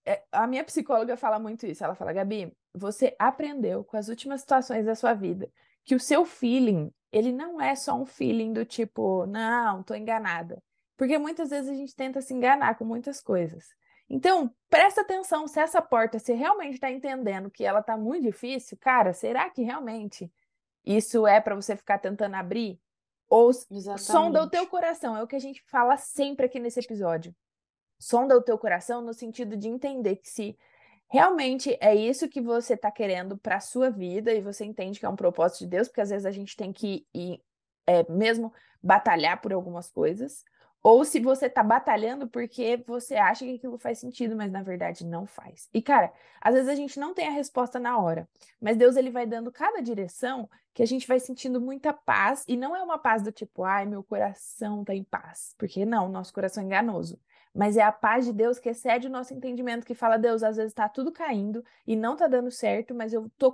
É, 0.04 0.22
a 0.30 0.46
minha 0.46 0.64
psicóloga 0.64 1.16
fala 1.16 1.38
muito 1.38 1.66
isso. 1.66 1.82
Ela 1.82 1.94
fala, 1.94 2.12
Gabi, 2.12 2.54
você 2.74 3.16
aprendeu 3.18 3.82
com 3.82 3.96
as 3.96 4.08
últimas 4.08 4.42
situações 4.42 4.84
da 4.84 4.94
sua 4.94 5.14
vida 5.14 5.50
que 5.88 5.94
o 5.94 6.00
seu 6.00 6.26
feeling, 6.26 6.92
ele 7.10 7.32
não 7.32 7.58
é 7.58 7.74
só 7.74 7.94
um 7.94 8.04
feeling 8.04 8.52
do 8.52 8.62
tipo, 8.62 9.24
não, 9.24 9.82
tô 9.82 9.94
enganada. 9.94 10.62
Porque 10.98 11.16
muitas 11.16 11.48
vezes 11.48 11.70
a 11.70 11.74
gente 11.74 11.96
tenta 11.96 12.20
se 12.20 12.34
enganar 12.34 12.76
com 12.76 12.84
muitas 12.84 13.22
coisas. 13.22 13.70
Então, 14.06 14.54
presta 14.68 15.00
atenção 15.00 15.48
se 15.48 15.58
essa 15.58 15.80
porta, 15.80 16.18
você 16.18 16.34
realmente 16.34 16.74
está 16.74 16.90
entendendo 16.90 17.50
que 17.50 17.64
ela 17.64 17.80
está 17.80 17.96
muito 17.96 18.24
difícil, 18.24 18.76
cara, 18.78 19.14
será 19.14 19.48
que 19.48 19.62
realmente 19.62 20.30
isso 20.84 21.26
é 21.26 21.40
para 21.40 21.54
você 21.54 21.74
ficar 21.74 21.96
tentando 21.96 22.34
abrir? 22.34 22.78
Ou 23.26 23.48
Exatamente. 23.48 24.02
sonda 24.02 24.42
o 24.42 24.50
teu 24.50 24.66
coração, 24.66 25.16
é 25.16 25.22
o 25.22 25.26
que 25.26 25.36
a 25.36 25.40
gente 25.40 25.62
fala 25.62 25.96
sempre 25.96 26.44
aqui 26.44 26.60
nesse 26.60 26.80
episódio. 26.80 27.34
Sonda 27.98 28.36
o 28.36 28.42
teu 28.42 28.58
coração 28.58 29.00
no 29.00 29.14
sentido 29.14 29.56
de 29.56 29.68
entender 29.68 30.16
que 30.16 30.28
se 30.28 30.54
realmente 31.08 31.76
é 31.80 31.94
isso 31.94 32.28
que 32.28 32.40
você 32.40 32.74
está 32.74 32.90
querendo 32.90 33.36
para 33.36 33.56
a 33.56 33.60
sua 33.60 33.90
vida 33.90 34.32
e 34.32 34.40
você 34.40 34.64
entende 34.64 35.00
que 35.00 35.06
é 35.06 35.08
um 35.08 35.16
propósito 35.16 35.60
de 35.60 35.68
Deus, 35.68 35.88
porque 35.88 36.02
às 36.02 36.10
vezes 36.10 36.26
a 36.26 36.30
gente 36.30 36.56
tem 36.56 36.72
que 36.72 37.06
ir, 37.14 37.42
é, 37.86 38.10
mesmo 38.10 38.52
batalhar 38.82 39.40
por 39.40 39.52
algumas 39.52 39.90
coisas, 39.90 40.44
ou 40.82 41.04
se 41.04 41.18
você 41.18 41.46
está 41.46 41.62
batalhando 41.62 42.28
porque 42.28 42.82
você 42.86 43.16
acha 43.16 43.44
que 43.44 43.56
aquilo 43.56 43.78
faz 43.78 43.98
sentido, 43.98 44.36
mas 44.36 44.52
na 44.52 44.62
verdade 44.62 45.04
não 45.04 45.26
faz. 45.26 45.68
E 45.74 45.82
cara, 45.82 46.12
às 46.40 46.54
vezes 46.54 46.68
a 46.68 46.74
gente 46.74 47.00
não 47.00 47.12
tem 47.12 47.26
a 47.26 47.32
resposta 47.32 47.80
na 47.80 47.98
hora, 47.98 48.28
mas 48.60 48.76
Deus 48.76 48.96
ele 48.96 49.10
vai 49.10 49.26
dando 49.26 49.50
cada 49.50 49.80
direção 49.80 50.48
que 50.72 50.82
a 50.82 50.86
gente 50.86 51.08
vai 51.08 51.18
sentindo 51.18 51.60
muita 51.60 51.92
paz, 51.92 52.44
e 52.46 52.56
não 52.56 52.76
é 52.76 52.82
uma 52.82 52.98
paz 52.98 53.22
do 53.22 53.32
tipo, 53.32 53.64
ai, 53.64 53.84
meu 53.84 54.04
coração 54.04 54.82
está 54.82 54.94
em 54.94 55.02
paz, 55.02 55.54
porque 55.58 55.84
não, 55.84 56.08
nosso 56.08 56.32
coração 56.32 56.62
é 56.62 56.66
enganoso 56.66 57.18
mas 57.58 57.76
é 57.76 57.82
a 57.82 57.90
paz 57.90 58.24
de 58.24 58.32
Deus 58.32 58.60
que 58.60 58.68
excede 58.68 59.08
o 59.08 59.10
nosso 59.10 59.34
entendimento, 59.34 59.84
que 59.84 59.92
fala, 59.92 60.16
Deus, 60.16 60.44
às 60.44 60.54
vezes 60.54 60.70
está 60.70 60.88
tudo 60.88 61.10
caindo 61.10 61.64
e 61.84 61.96
não 61.96 62.12
está 62.12 62.28
dando 62.28 62.52
certo, 62.52 62.94
mas 62.94 63.12
eu 63.12 63.26
estou 63.26 63.52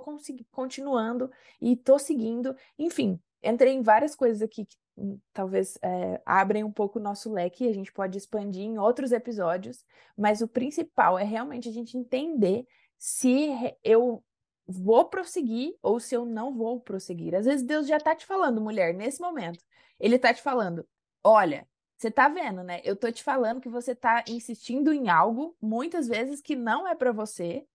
continuando 0.51 1.31
e 1.59 1.73
estou 1.73 1.97
seguindo. 1.97 2.55
Enfim, 2.77 3.19
entrei 3.41 3.73
em 3.73 3.81
várias 3.81 4.15
coisas 4.15 4.43
aqui 4.43 4.63
que 4.63 4.77
hum, 4.95 5.17
talvez 5.33 5.75
é, 5.81 6.21
abrem 6.23 6.63
um 6.63 6.71
pouco 6.71 6.99
o 6.99 7.01
nosso 7.01 7.33
leque 7.33 7.65
e 7.65 7.67
a 7.67 7.73
gente 7.73 7.91
pode 7.91 8.15
expandir 8.15 8.61
em 8.61 8.77
outros 8.77 9.11
episódios, 9.11 9.83
mas 10.15 10.39
o 10.39 10.47
principal 10.47 11.17
é 11.17 11.23
realmente 11.23 11.67
a 11.67 11.71
gente 11.71 11.97
entender 11.97 12.63
se 12.99 13.49
eu 13.83 14.23
vou 14.67 15.05
prosseguir 15.05 15.73
ou 15.81 15.99
se 15.99 16.15
eu 16.15 16.27
não 16.27 16.53
vou 16.53 16.79
prosseguir. 16.79 17.33
Às 17.33 17.47
vezes 17.47 17.65
Deus 17.65 17.87
já 17.87 17.97
está 17.97 18.15
te 18.15 18.27
falando, 18.27 18.61
mulher, 18.61 18.93
nesse 18.93 19.19
momento. 19.19 19.65
Ele 19.99 20.17
está 20.17 20.31
te 20.31 20.43
falando, 20.43 20.87
olha, 21.23 21.67
você 21.97 22.11
tá 22.11 22.27
vendo, 22.27 22.63
né? 22.63 22.81
Eu 22.83 22.95
tô 22.95 23.11
te 23.11 23.23
falando 23.23 23.61
que 23.61 23.69
você 23.69 23.95
tá 23.95 24.23
insistindo 24.27 24.91
em 24.93 25.09
algo, 25.09 25.55
muitas 25.61 26.07
vezes, 26.07 26.41
que 26.41 26.55
não 26.55 26.87
é 26.87 26.95
para 26.95 27.11
você. 27.11 27.65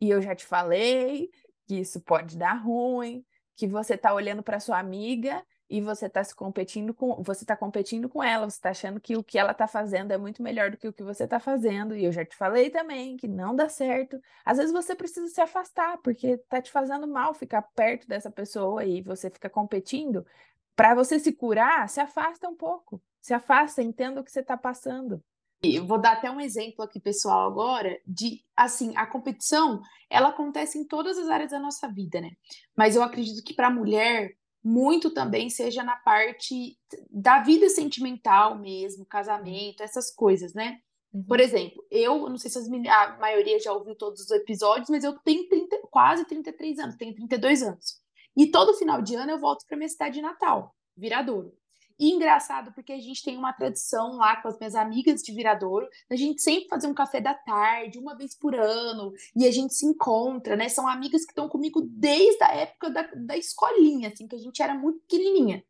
E 0.00 0.10
eu 0.10 0.20
já 0.20 0.34
te 0.34 0.44
falei 0.44 1.30
que 1.66 1.76
isso 1.80 2.00
pode 2.00 2.36
dar 2.36 2.54
ruim, 2.54 3.24
que 3.56 3.66
você 3.66 3.96
tá 3.96 4.12
olhando 4.12 4.42
para 4.42 4.60
sua 4.60 4.78
amiga 4.78 5.44
e 5.68 5.80
você 5.80 6.08
tá 6.08 6.24
se 6.24 6.34
competindo 6.34 6.92
com, 6.92 7.22
você 7.22 7.44
tá 7.44 7.56
competindo 7.56 8.08
com 8.08 8.22
ela, 8.22 8.50
você 8.50 8.60
tá 8.60 8.70
achando 8.70 9.00
que 9.00 9.16
o 9.16 9.22
que 9.22 9.38
ela 9.38 9.54
tá 9.54 9.68
fazendo 9.68 10.10
é 10.12 10.18
muito 10.18 10.42
melhor 10.42 10.70
do 10.70 10.76
que 10.76 10.88
o 10.88 10.92
que 10.92 11.02
você 11.02 11.28
tá 11.28 11.38
fazendo. 11.38 11.94
E 11.96 12.04
eu 12.04 12.10
já 12.12 12.24
te 12.24 12.34
falei 12.36 12.70
também 12.70 13.16
que 13.16 13.28
não 13.28 13.54
dá 13.54 13.68
certo. 13.68 14.20
Às 14.44 14.58
vezes 14.58 14.72
você 14.72 14.94
precisa 14.96 15.28
se 15.28 15.40
afastar, 15.40 15.98
porque 15.98 16.38
tá 16.48 16.60
te 16.60 16.70
fazendo 16.72 17.06
mal 17.06 17.32
ficar 17.34 17.62
perto 17.62 18.08
dessa 18.08 18.30
pessoa 18.30 18.84
e 18.84 19.00
você 19.00 19.30
fica 19.30 19.48
competindo. 19.48 20.26
Para 20.74 20.94
você 20.94 21.18
se 21.18 21.32
curar, 21.32 21.88
se 21.88 22.00
afasta 22.00 22.48
um 22.48 22.56
pouco. 22.56 23.00
Se 23.20 23.34
afasta, 23.34 23.82
entenda 23.82 24.20
o 24.20 24.24
que 24.24 24.30
você 24.30 24.40
está 24.40 24.56
passando. 24.56 25.22
Eu 25.62 25.86
vou 25.86 26.00
dar 26.00 26.12
até 26.12 26.30
um 26.30 26.40
exemplo 26.40 26.82
aqui, 26.82 26.98
pessoal, 26.98 27.46
agora, 27.46 28.00
de, 28.06 28.42
assim, 28.56 28.96
a 28.96 29.06
competição, 29.06 29.82
ela 30.08 30.28
acontece 30.28 30.78
em 30.78 30.86
todas 30.86 31.18
as 31.18 31.28
áreas 31.28 31.50
da 31.50 31.58
nossa 31.58 31.86
vida, 31.86 32.18
né? 32.20 32.30
Mas 32.74 32.96
eu 32.96 33.02
acredito 33.02 33.44
que 33.44 33.52
para 33.52 33.66
a 33.66 33.70
mulher, 33.70 34.30
muito 34.64 35.10
também 35.10 35.50
seja 35.50 35.82
na 35.82 35.96
parte 35.96 36.78
da 37.10 37.40
vida 37.40 37.68
sentimental 37.68 38.58
mesmo, 38.58 39.04
casamento, 39.04 39.82
essas 39.82 40.14
coisas, 40.14 40.54
né? 40.54 40.78
Uhum. 41.12 41.24
Por 41.24 41.40
exemplo, 41.40 41.84
eu, 41.90 42.28
não 42.28 42.38
sei 42.38 42.50
se 42.50 42.88
a 42.88 43.18
maioria 43.18 43.58
já 43.58 43.72
ouviu 43.72 43.94
todos 43.94 44.20
os 44.22 44.30
episódios, 44.30 44.88
mas 44.88 45.04
eu 45.04 45.18
tenho 45.18 45.46
30, 45.48 45.78
quase 45.90 46.24
33 46.24 46.78
anos, 46.78 46.96
tenho 46.96 47.14
32 47.14 47.62
anos. 47.62 48.00
E 48.36 48.50
todo 48.50 48.78
final 48.78 49.02
de 49.02 49.14
ano 49.14 49.32
eu 49.32 49.40
volto 49.40 49.66
para 49.66 49.76
minha 49.76 49.88
cidade 49.88 50.14
de 50.14 50.22
Natal, 50.22 50.74
Viradouro. 50.96 51.52
E 52.00 52.10
engraçado, 52.10 52.72
porque 52.72 52.94
a 52.94 52.98
gente 52.98 53.22
tem 53.22 53.36
uma 53.36 53.52
tradição 53.52 54.16
lá 54.16 54.40
com 54.40 54.48
as 54.48 54.58
minhas 54.58 54.74
amigas 54.74 55.22
de 55.22 55.34
Viradouro, 55.34 55.86
a 56.08 56.16
gente 56.16 56.40
sempre 56.40 56.66
fazer 56.66 56.86
um 56.86 56.94
café 56.94 57.20
da 57.20 57.34
tarde, 57.34 57.98
uma 57.98 58.16
vez 58.16 58.34
por 58.34 58.54
ano, 58.54 59.12
e 59.36 59.46
a 59.46 59.50
gente 59.50 59.74
se 59.74 59.84
encontra, 59.84 60.56
né? 60.56 60.70
São 60.70 60.88
amigas 60.88 61.26
que 61.26 61.32
estão 61.32 61.46
comigo 61.46 61.82
desde 61.82 62.42
a 62.42 62.54
época 62.54 62.88
da, 62.88 63.02
da 63.14 63.36
escolinha, 63.36 64.08
assim, 64.08 64.26
que 64.26 64.34
a 64.34 64.38
gente 64.38 64.62
era 64.62 64.72
muito 64.72 65.00
pequenininha. 65.00 65.62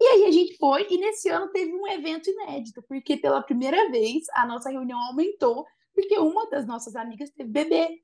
E 0.00 0.04
aí 0.04 0.24
a 0.24 0.30
gente 0.30 0.56
foi, 0.56 0.86
e 0.88 0.96
nesse 0.96 1.28
ano 1.28 1.48
teve 1.48 1.74
um 1.74 1.86
evento 1.86 2.30
inédito, 2.30 2.82
porque 2.88 3.18
pela 3.18 3.42
primeira 3.42 3.90
vez 3.90 4.24
a 4.32 4.46
nossa 4.46 4.70
reunião 4.70 4.98
aumentou 4.98 5.66
porque 5.98 6.16
uma 6.16 6.48
das 6.48 6.64
nossas 6.64 6.94
amigas 6.94 7.28
teve 7.30 7.50
bebê, 7.50 8.00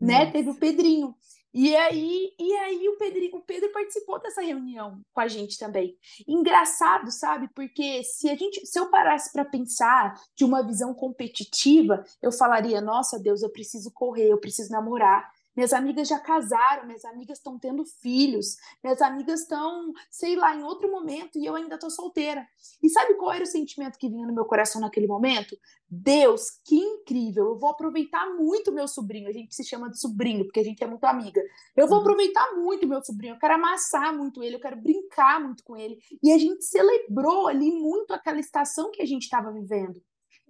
né? 0.00 0.20
Nossa. 0.20 0.32
Teve 0.32 0.50
o 0.50 0.54
Pedrinho. 0.54 1.14
E 1.52 1.74
aí, 1.74 2.32
e 2.38 2.52
aí 2.58 2.88
o, 2.88 2.96
Pedro, 2.96 3.38
o 3.38 3.40
Pedro 3.40 3.72
participou 3.72 4.20
dessa 4.20 4.40
reunião 4.40 5.00
com 5.12 5.20
a 5.20 5.26
gente 5.26 5.58
também. 5.58 5.96
Engraçado, 6.26 7.10
sabe? 7.10 7.48
Porque 7.54 8.04
se 8.04 8.30
a 8.30 8.36
gente, 8.36 8.64
se 8.64 8.78
eu 8.78 8.88
parasse 8.88 9.32
para 9.32 9.44
pensar 9.44 10.14
de 10.36 10.44
uma 10.44 10.62
visão 10.62 10.94
competitiva, 10.94 12.04
eu 12.22 12.30
falaria: 12.30 12.80
"Nossa, 12.80 13.18
Deus, 13.18 13.42
eu 13.42 13.50
preciso 13.50 13.90
correr, 13.90 14.28
eu 14.28 14.38
preciso 14.38 14.70
namorar, 14.70 15.28
minhas 15.54 15.72
amigas 15.72 16.08
já 16.08 16.18
casaram, 16.18 16.86
minhas 16.86 17.04
amigas 17.04 17.38
estão 17.38 17.58
tendo 17.58 17.84
filhos, 17.84 18.56
minhas 18.82 19.00
amigas 19.02 19.40
estão, 19.40 19.92
sei 20.10 20.36
lá, 20.36 20.54
em 20.54 20.62
outro 20.62 20.90
momento 20.90 21.38
e 21.38 21.46
eu 21.46 21.54
ainda 21.56 21.74
estou 21.74 21.90
solteira. 21.90 22.46
E 22.82 22.88
sabe 22.88 23.14
qual 23.14 23.32
era 23.32 23.44
o 23.44 23.46
sentimento 23.46 23.98
que 23.98 24.08
vinha 24.08 24.26
no 24.26 24.34
meu 24.34 24.44
coração 24.44 24.80
naquele 24.80 25.06
momento? 25.06 25.56
Deus, 25.88 26.50
que 26.64 26.76
incrível! 26.76 27.46
Eu 27.46 27.58
vou 27.58 27.70
aproveitar 27.70 28.24
muito 28.34 28.72
meu 28.72 28.86
sobrinho. 28.86 29.28
A 29.28 29.32
gente 29.32 29.54
se 29.54 29.64
chama 29.64 29.90
de 29.90 29.98
sobrinho 29.98 30.44
porque 30.44 30.60
a 30.60 30.64
gente 30.64 30.82
é 30.82 30.86
muito 30.86 31.04
amiga. 31.04 31.42
Eu 31.76 31.88
vou 31.88 31.96
uhum. 31.96 32.02
aproveitar 32.02 32.54
muito 32.54 32.86
meu 32.86 33.02
sobrinho. 33.04 33.34
Eu 33.34 33.38
quero 33.38 33.54
amassar 33.54 34.16
muito 34.16 34.42
ele, 34.42 34.56
eu 34.56 34.60
quero 34.60 34.80
brincar 34.80 35.40
muito 35.40 35.64
com 35.64 35.76
ele. 35.76 35.98
E 36.22 36.32
a 36.32 36.38
gente 36.38 36.64
celebrou 36.64 37.48
ali 37.48 37.72
muito 37.72 38.12
aquela 38.12 38.38
estação 38.38 38.90
que 38.90 39.02
a 39.02 39.06
gente 39.06 39.22
estava 39.22 39.50
vivendo. 39.52 40.00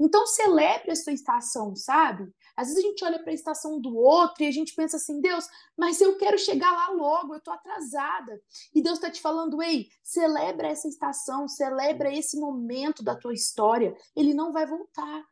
Então 0.00 0.26
celebre 0.26 0.90
a 0.90 0.96
sua 0.96 1.12
estação, 1.12 1.76
sabe? 1.76 2.32
Às 2.56 2.68
vezes 2.68 2.82
a 2.82 2.88
gente 2.88 3.04
olha 3.04 3.18
para 3.18 3.30
a 3.30 3.34
estação 3.34 3.78
do 3.78 3.94
outro 3.94 4.42
e 4.42 4.46
a 4.46 4.50
gente 4.50 4.74
pensa 4.74 4.96
assim, 4.96 5.20
Deus, 5.20 5.46
mas 5.76 6.00
eu 6.00 6.16
quero 6.16 6.38
chegar 6.38 6.72
lá 6.72 6.88
logo, 6.88 7.34
eu 7.34 7.38
estou 7.38 7.52
atrasada. 7.52 8.40
E 8.74 8.82
Deus 8.82 8.96
está 8.96 9.10
te 9.10 9.20
falando, 9.20 9.62
ei, 9.62 9.88
celebra 10.02 10.68
essa 10.68 10.88
estação, 10.88 11.46
celebra 11.46 12.10
esse 12.10 12.40
momento 12.40 13.04
da 13.04 13.14
tua 13.14 13.34
história. 13.34 13.94
Ele 14.16 14.32
não 14.32 14.52
vai 14.52 14.66
voltar. 14.66 15.22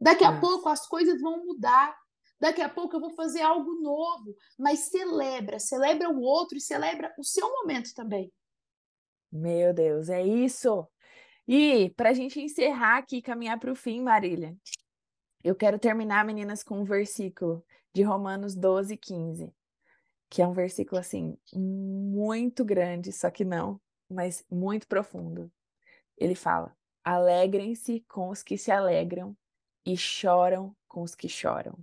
Daqui 0.00 0.24
a 0.24 0.40
pouco 0.40 0.68
as 0.68 0.88
coisas 0.88 1.20
vão 1.20 1.46
mudar. 1.46 1.96
Daqui 2.40 2.60
a 2.60 2.68
pouco 2.68 2.96
eu 2.96 3.00
vou 3.00 3.14
fazer 3.14 3.42
algo 3.42 3.80
novo. 3.80 4.34
Mas 4.58 4.90
celebra, 4.90 5.60
celebra 5.60 6.10
o 6.10 6.20
outro 6.20 6.58
e 6.58 6.60
celebra 6.60 7.14
o 7.16 7.22
seu 7.22 7.48
momento 7.48 7.94
também. 7.94 8.32
Meu 9.30 9.72
Deus, 9.72 10.08
é 10.08 10.26
isso. 10.26 10.86
E 11.48 11.90
para 11.90 12.10
a 12.10 12.12
gente 12.12 12.40
encerrar 12.40 12.98
aqui, 12.98 13.22
caminhar 13.22 13.58
para 13.58 13.70
o 13.70 13.76
fim, 13.76 14.02
Marília, 14.02 14.56
eu 15.44 15.54
quero 15.54 15.78
terminar, 15.78 16.24
meninas, 16.24 16.64
com 16.64 16.80
um 16.80 16.84
versículo 16.84 17.64
de 17.94 18.02
Romanos 18.02 18.56
12, 18.56 18.96
15, 18.96 19.54
que 20.28 20.42
é 20.42 20.46
um 20.46 20.52
versículo 20.52 21.00
assim, 21.00 21.38
muito 21.54 22.64
grande, 22.64 23.12
só 23.12 23.30
que 23.30 23.44
não, 23.44 23.80
mas 24.10 24.44
muito 24.50 24.88
profundo. 24.88 25.50
Ele 26.18 26.34
fala: 26.34 26.76
Alegrem-se 27.04 28.04
com 28.08 28.28
os 28.28 28.42
que 28.42 28.58
se 28.58 28.72
alegram 28.72 29.36
e 29.86 29.96
choram 29.96 30.74
com 30.88 31.02
os 31.02 31.14
que 31.14 31.28
choram. 31.28 31.78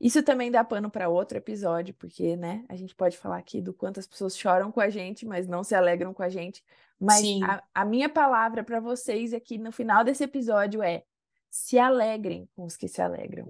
Isso 0.00 0.22
também 0.22 0.50
dá 0.50 0.62
pano 0.62 0.90
para 0.90 1.08
outro 1.08 1.38
episódio, 1.38 1.92
porque, 1.94 2.36
né, 2.36 2.64
a 2.68 2.76
gente 2.76 2.94
pode 2.94 3.18
falar 3.18 3.38
aqui 3.38 3.60
do 3.60 3.74
quanto 3.74 3.98
as 3.98 4.06
pessoas 4.06 4.38
choram 4.38 4.70
com 4.70 4.80
a 4.80 4.88
gente, 4.88 5.26
mas 5.26 5.48
não 5.48 5.64
se 5.64 5.74
alegram 5.74 6.14
com 6.14 6.22
a 6.22 6.28
gente. 6.28 6.62
Mas 7.00 7.22
a, 7.42 7.62
a 7.74 7.84
minha 7.84 8.08
palavra 8.08 8.62
para 8.62 8.78
vocês 8.78 9.34
aqui 9.34 9.58
no 9.58 9.72
final 9.72 10.04
desse 10.04 10.22
episódio 10.22 10.82
é: 10.82 11.02
se 11.50 11.78
alegrem 11.78 12.48
com 12.54 12.64
os 12.64 12.76
que 12.76 12.86
se 12.86 13.02
alegram. 13.02 13.48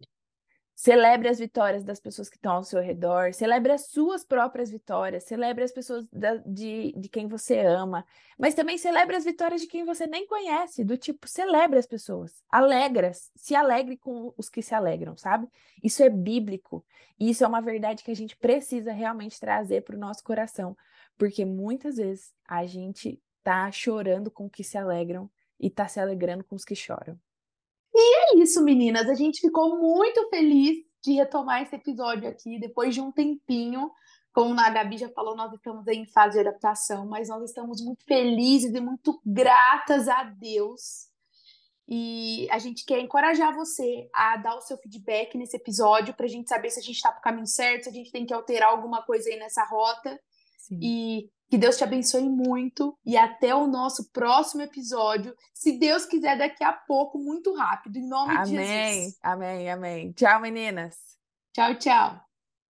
Celebre 0.81 1.29
as 1.29 1.41
vitórias 1.41 1.83
das 1.83 1.99
pessoas 1.99 2.29
que 2.29 2.37
estão 2.37 2.53
ao 2.53 2.63
seu 2.63 2.81
redor, 2.81 3.35
celebre 3.35 3.73
as 3.73 3.87
suas 3.87 4.23
próprias 4.23 4.71
vitórias, 4.71 5.25
celebre 5.25 5.65
as 5.65 5.73
pessoas 5.73 6.07
da, 6.13 6.37
de, 6.47 6.95
de 6.97 7.09
quem 7.09 7.27
você 7.27 7.59
ama, 7.59 8.07
mas 8.39 8.55
também 8.55 8.79
celebre 8.79 9.17
as 9.17 9.25
vitórias 9.25 9.61
de 9.61 9.67
quem 9.67 9.85
você 9.85 10.07
nem 10.07 10.25
conhece, 10.25 10.85
do 10.85 10.97
tipo, 10.97 11.29
celebre 11.29 11.81
as 11.81 11.87
pessoas, 11.87 12.45
alegra, 12.49 13.11
se 13.35 13.57
alegre 13.57 13.97
com 13.97 14.33
os 14.37 14.49
que 14.49 14.63
se 14.63 14.73
alegram, 14.73 15.17
sabe? 15.17 15.49
Isso 15.83 16.01
é 16.01 16.09
bíblico, 16.09 16.87
e 17.19 17.29
isso 17.29 17.43
é 17.43 17.49
uma 17.49 17.61
verdade 17.61 18.05
que 18.05 18.13
a 18.13 18.17
gente 18.17 18.37
precisa 18.37 18.93
realmente 18.93 19.41
trazer 19.41 19.81
para 19.81 19.97
o 19.97 19.99
nosso 19.99 20.23
coração, 20.23 20.77
porque 21.19 21.45
muitas 21.45 21.97
vezes 21.97 22.33
a 22.47 22.65
gente 22.67 23.21
tá 23.43 23.69
chorando 23.73 24.31
com 24.31 24.45
os 24.45 24.53
que 24.53 24.63
se 24.63 24.79
alegram 24.79 25.29
e 25.59 25.69
tá 25.69 25.89
se 25.89 25.99
alegrando 25.99 26.45
com 26.45 26.55
os 26.55 26.65
que 26.65 26.77
choram. 26.77 27.19
E 28.01 28.37
é 28.39 28.43
isso, 28.43 28.63
meninas. 28.63 29.09
A 29.09 29.15
gente 29.15 29.41
ficou 29.41 29.77
muito 29.77 30.29
feliz 30.29 30.79
de 31.03 31.15
retomar 31.15 31.63
esse 31.63 31.75
episódio 31.75 32.29
aqui 32.29 32.59
depois 32.61 32.95
de 32.95 33.01
um 33.01 33.11
tempinho. 33.11 33.91
Como 34.33 34.59
a 34.61 34.71
Gabi 34.71 34.99
já 34.99 35.09
falou, 35.09 35.35
nós 35.35 35.53
estamos 35.53 35.85
em 35.89 36.07
fase 36.07 36.35
de 36.35 36.47
adaptação, 36.47 37.07
mas 37.07 37.29
nós 37.29 37.43
estamos 37.43 37.85
muito 37.85 38.05
felizes 38.05 38.73
e 38.73 38.81
muito 38.81 39.21
gratas 39.27 40.07
a 40.07 40.23
Deus. 40.23 41.09
E 41.89 42.47
a 42.51 42.59
gente 42.59 42.85
quer 42.85 43.01
encorajar 43.01 43.53
você 43.53 44.09
a 44.15 44.37
dar 44.37 44.55
o 44.55 44.61
seu 44.61 44.77
feedback 44.77 45.37
nesse 45.37 45.57
episódio 45.57 46.15
para 46.15 46.27
a 46.27 46.29
gente 46.29 46.49
saber 46.49 46.71
se 46.71 46.79
a 46.79 46.83
gente 46.83 46.97
está 46.97 47.11
para 47.11 47.19
o 47.19 47.23
caminho 47.23 47.47
certo, 47.47 47.85
se 47.85 47.89
a 47.89 47.93
gente 47.93 48.13
tem 48.13 48.25
que 48.25 48.35
alterar 48.35 48.71
alguma 48.71 49.03
coisa 49.03 49.29
aí 49.29 49.39
nessa 49.39 49.65
rota. 49.65 50.21
Sim. 50.59 50.79
E 50.81 51.31
que 51.49 51.59
Deus 51.59 51.77
te 51.77 51.85
abençoe 51.85 52.29
muito 52.29 52.97
e 53.05 53.17
até 53.17 53.55
o 53.55 53.67
nosso 53.67 54.11
próximo 54.13 54.63
episódio. 54.63 55.35
Se 55.55 55.79
Deus 55.79 56.05
quiser, 56.05 56.37
daqui 56.37 56.63
a 56.63 56.73
pouco, 56.73 57.19
muito 57.19 57.55
rápido. 57.55 57.97
Em 57.97 58.07
nome 58.07 58.37
amém, 58.37 58.45
de 58.45 58.51
Jesus. 58.51 59.19
Amém, 59.23 59.71
amém, 59.71 59.71
amém. 59.71 60.13
Tchau, 60.13 60.41
meninas. 60.41 60.97
Tchau, 61.53 61.75
tchau. 61.77 62.28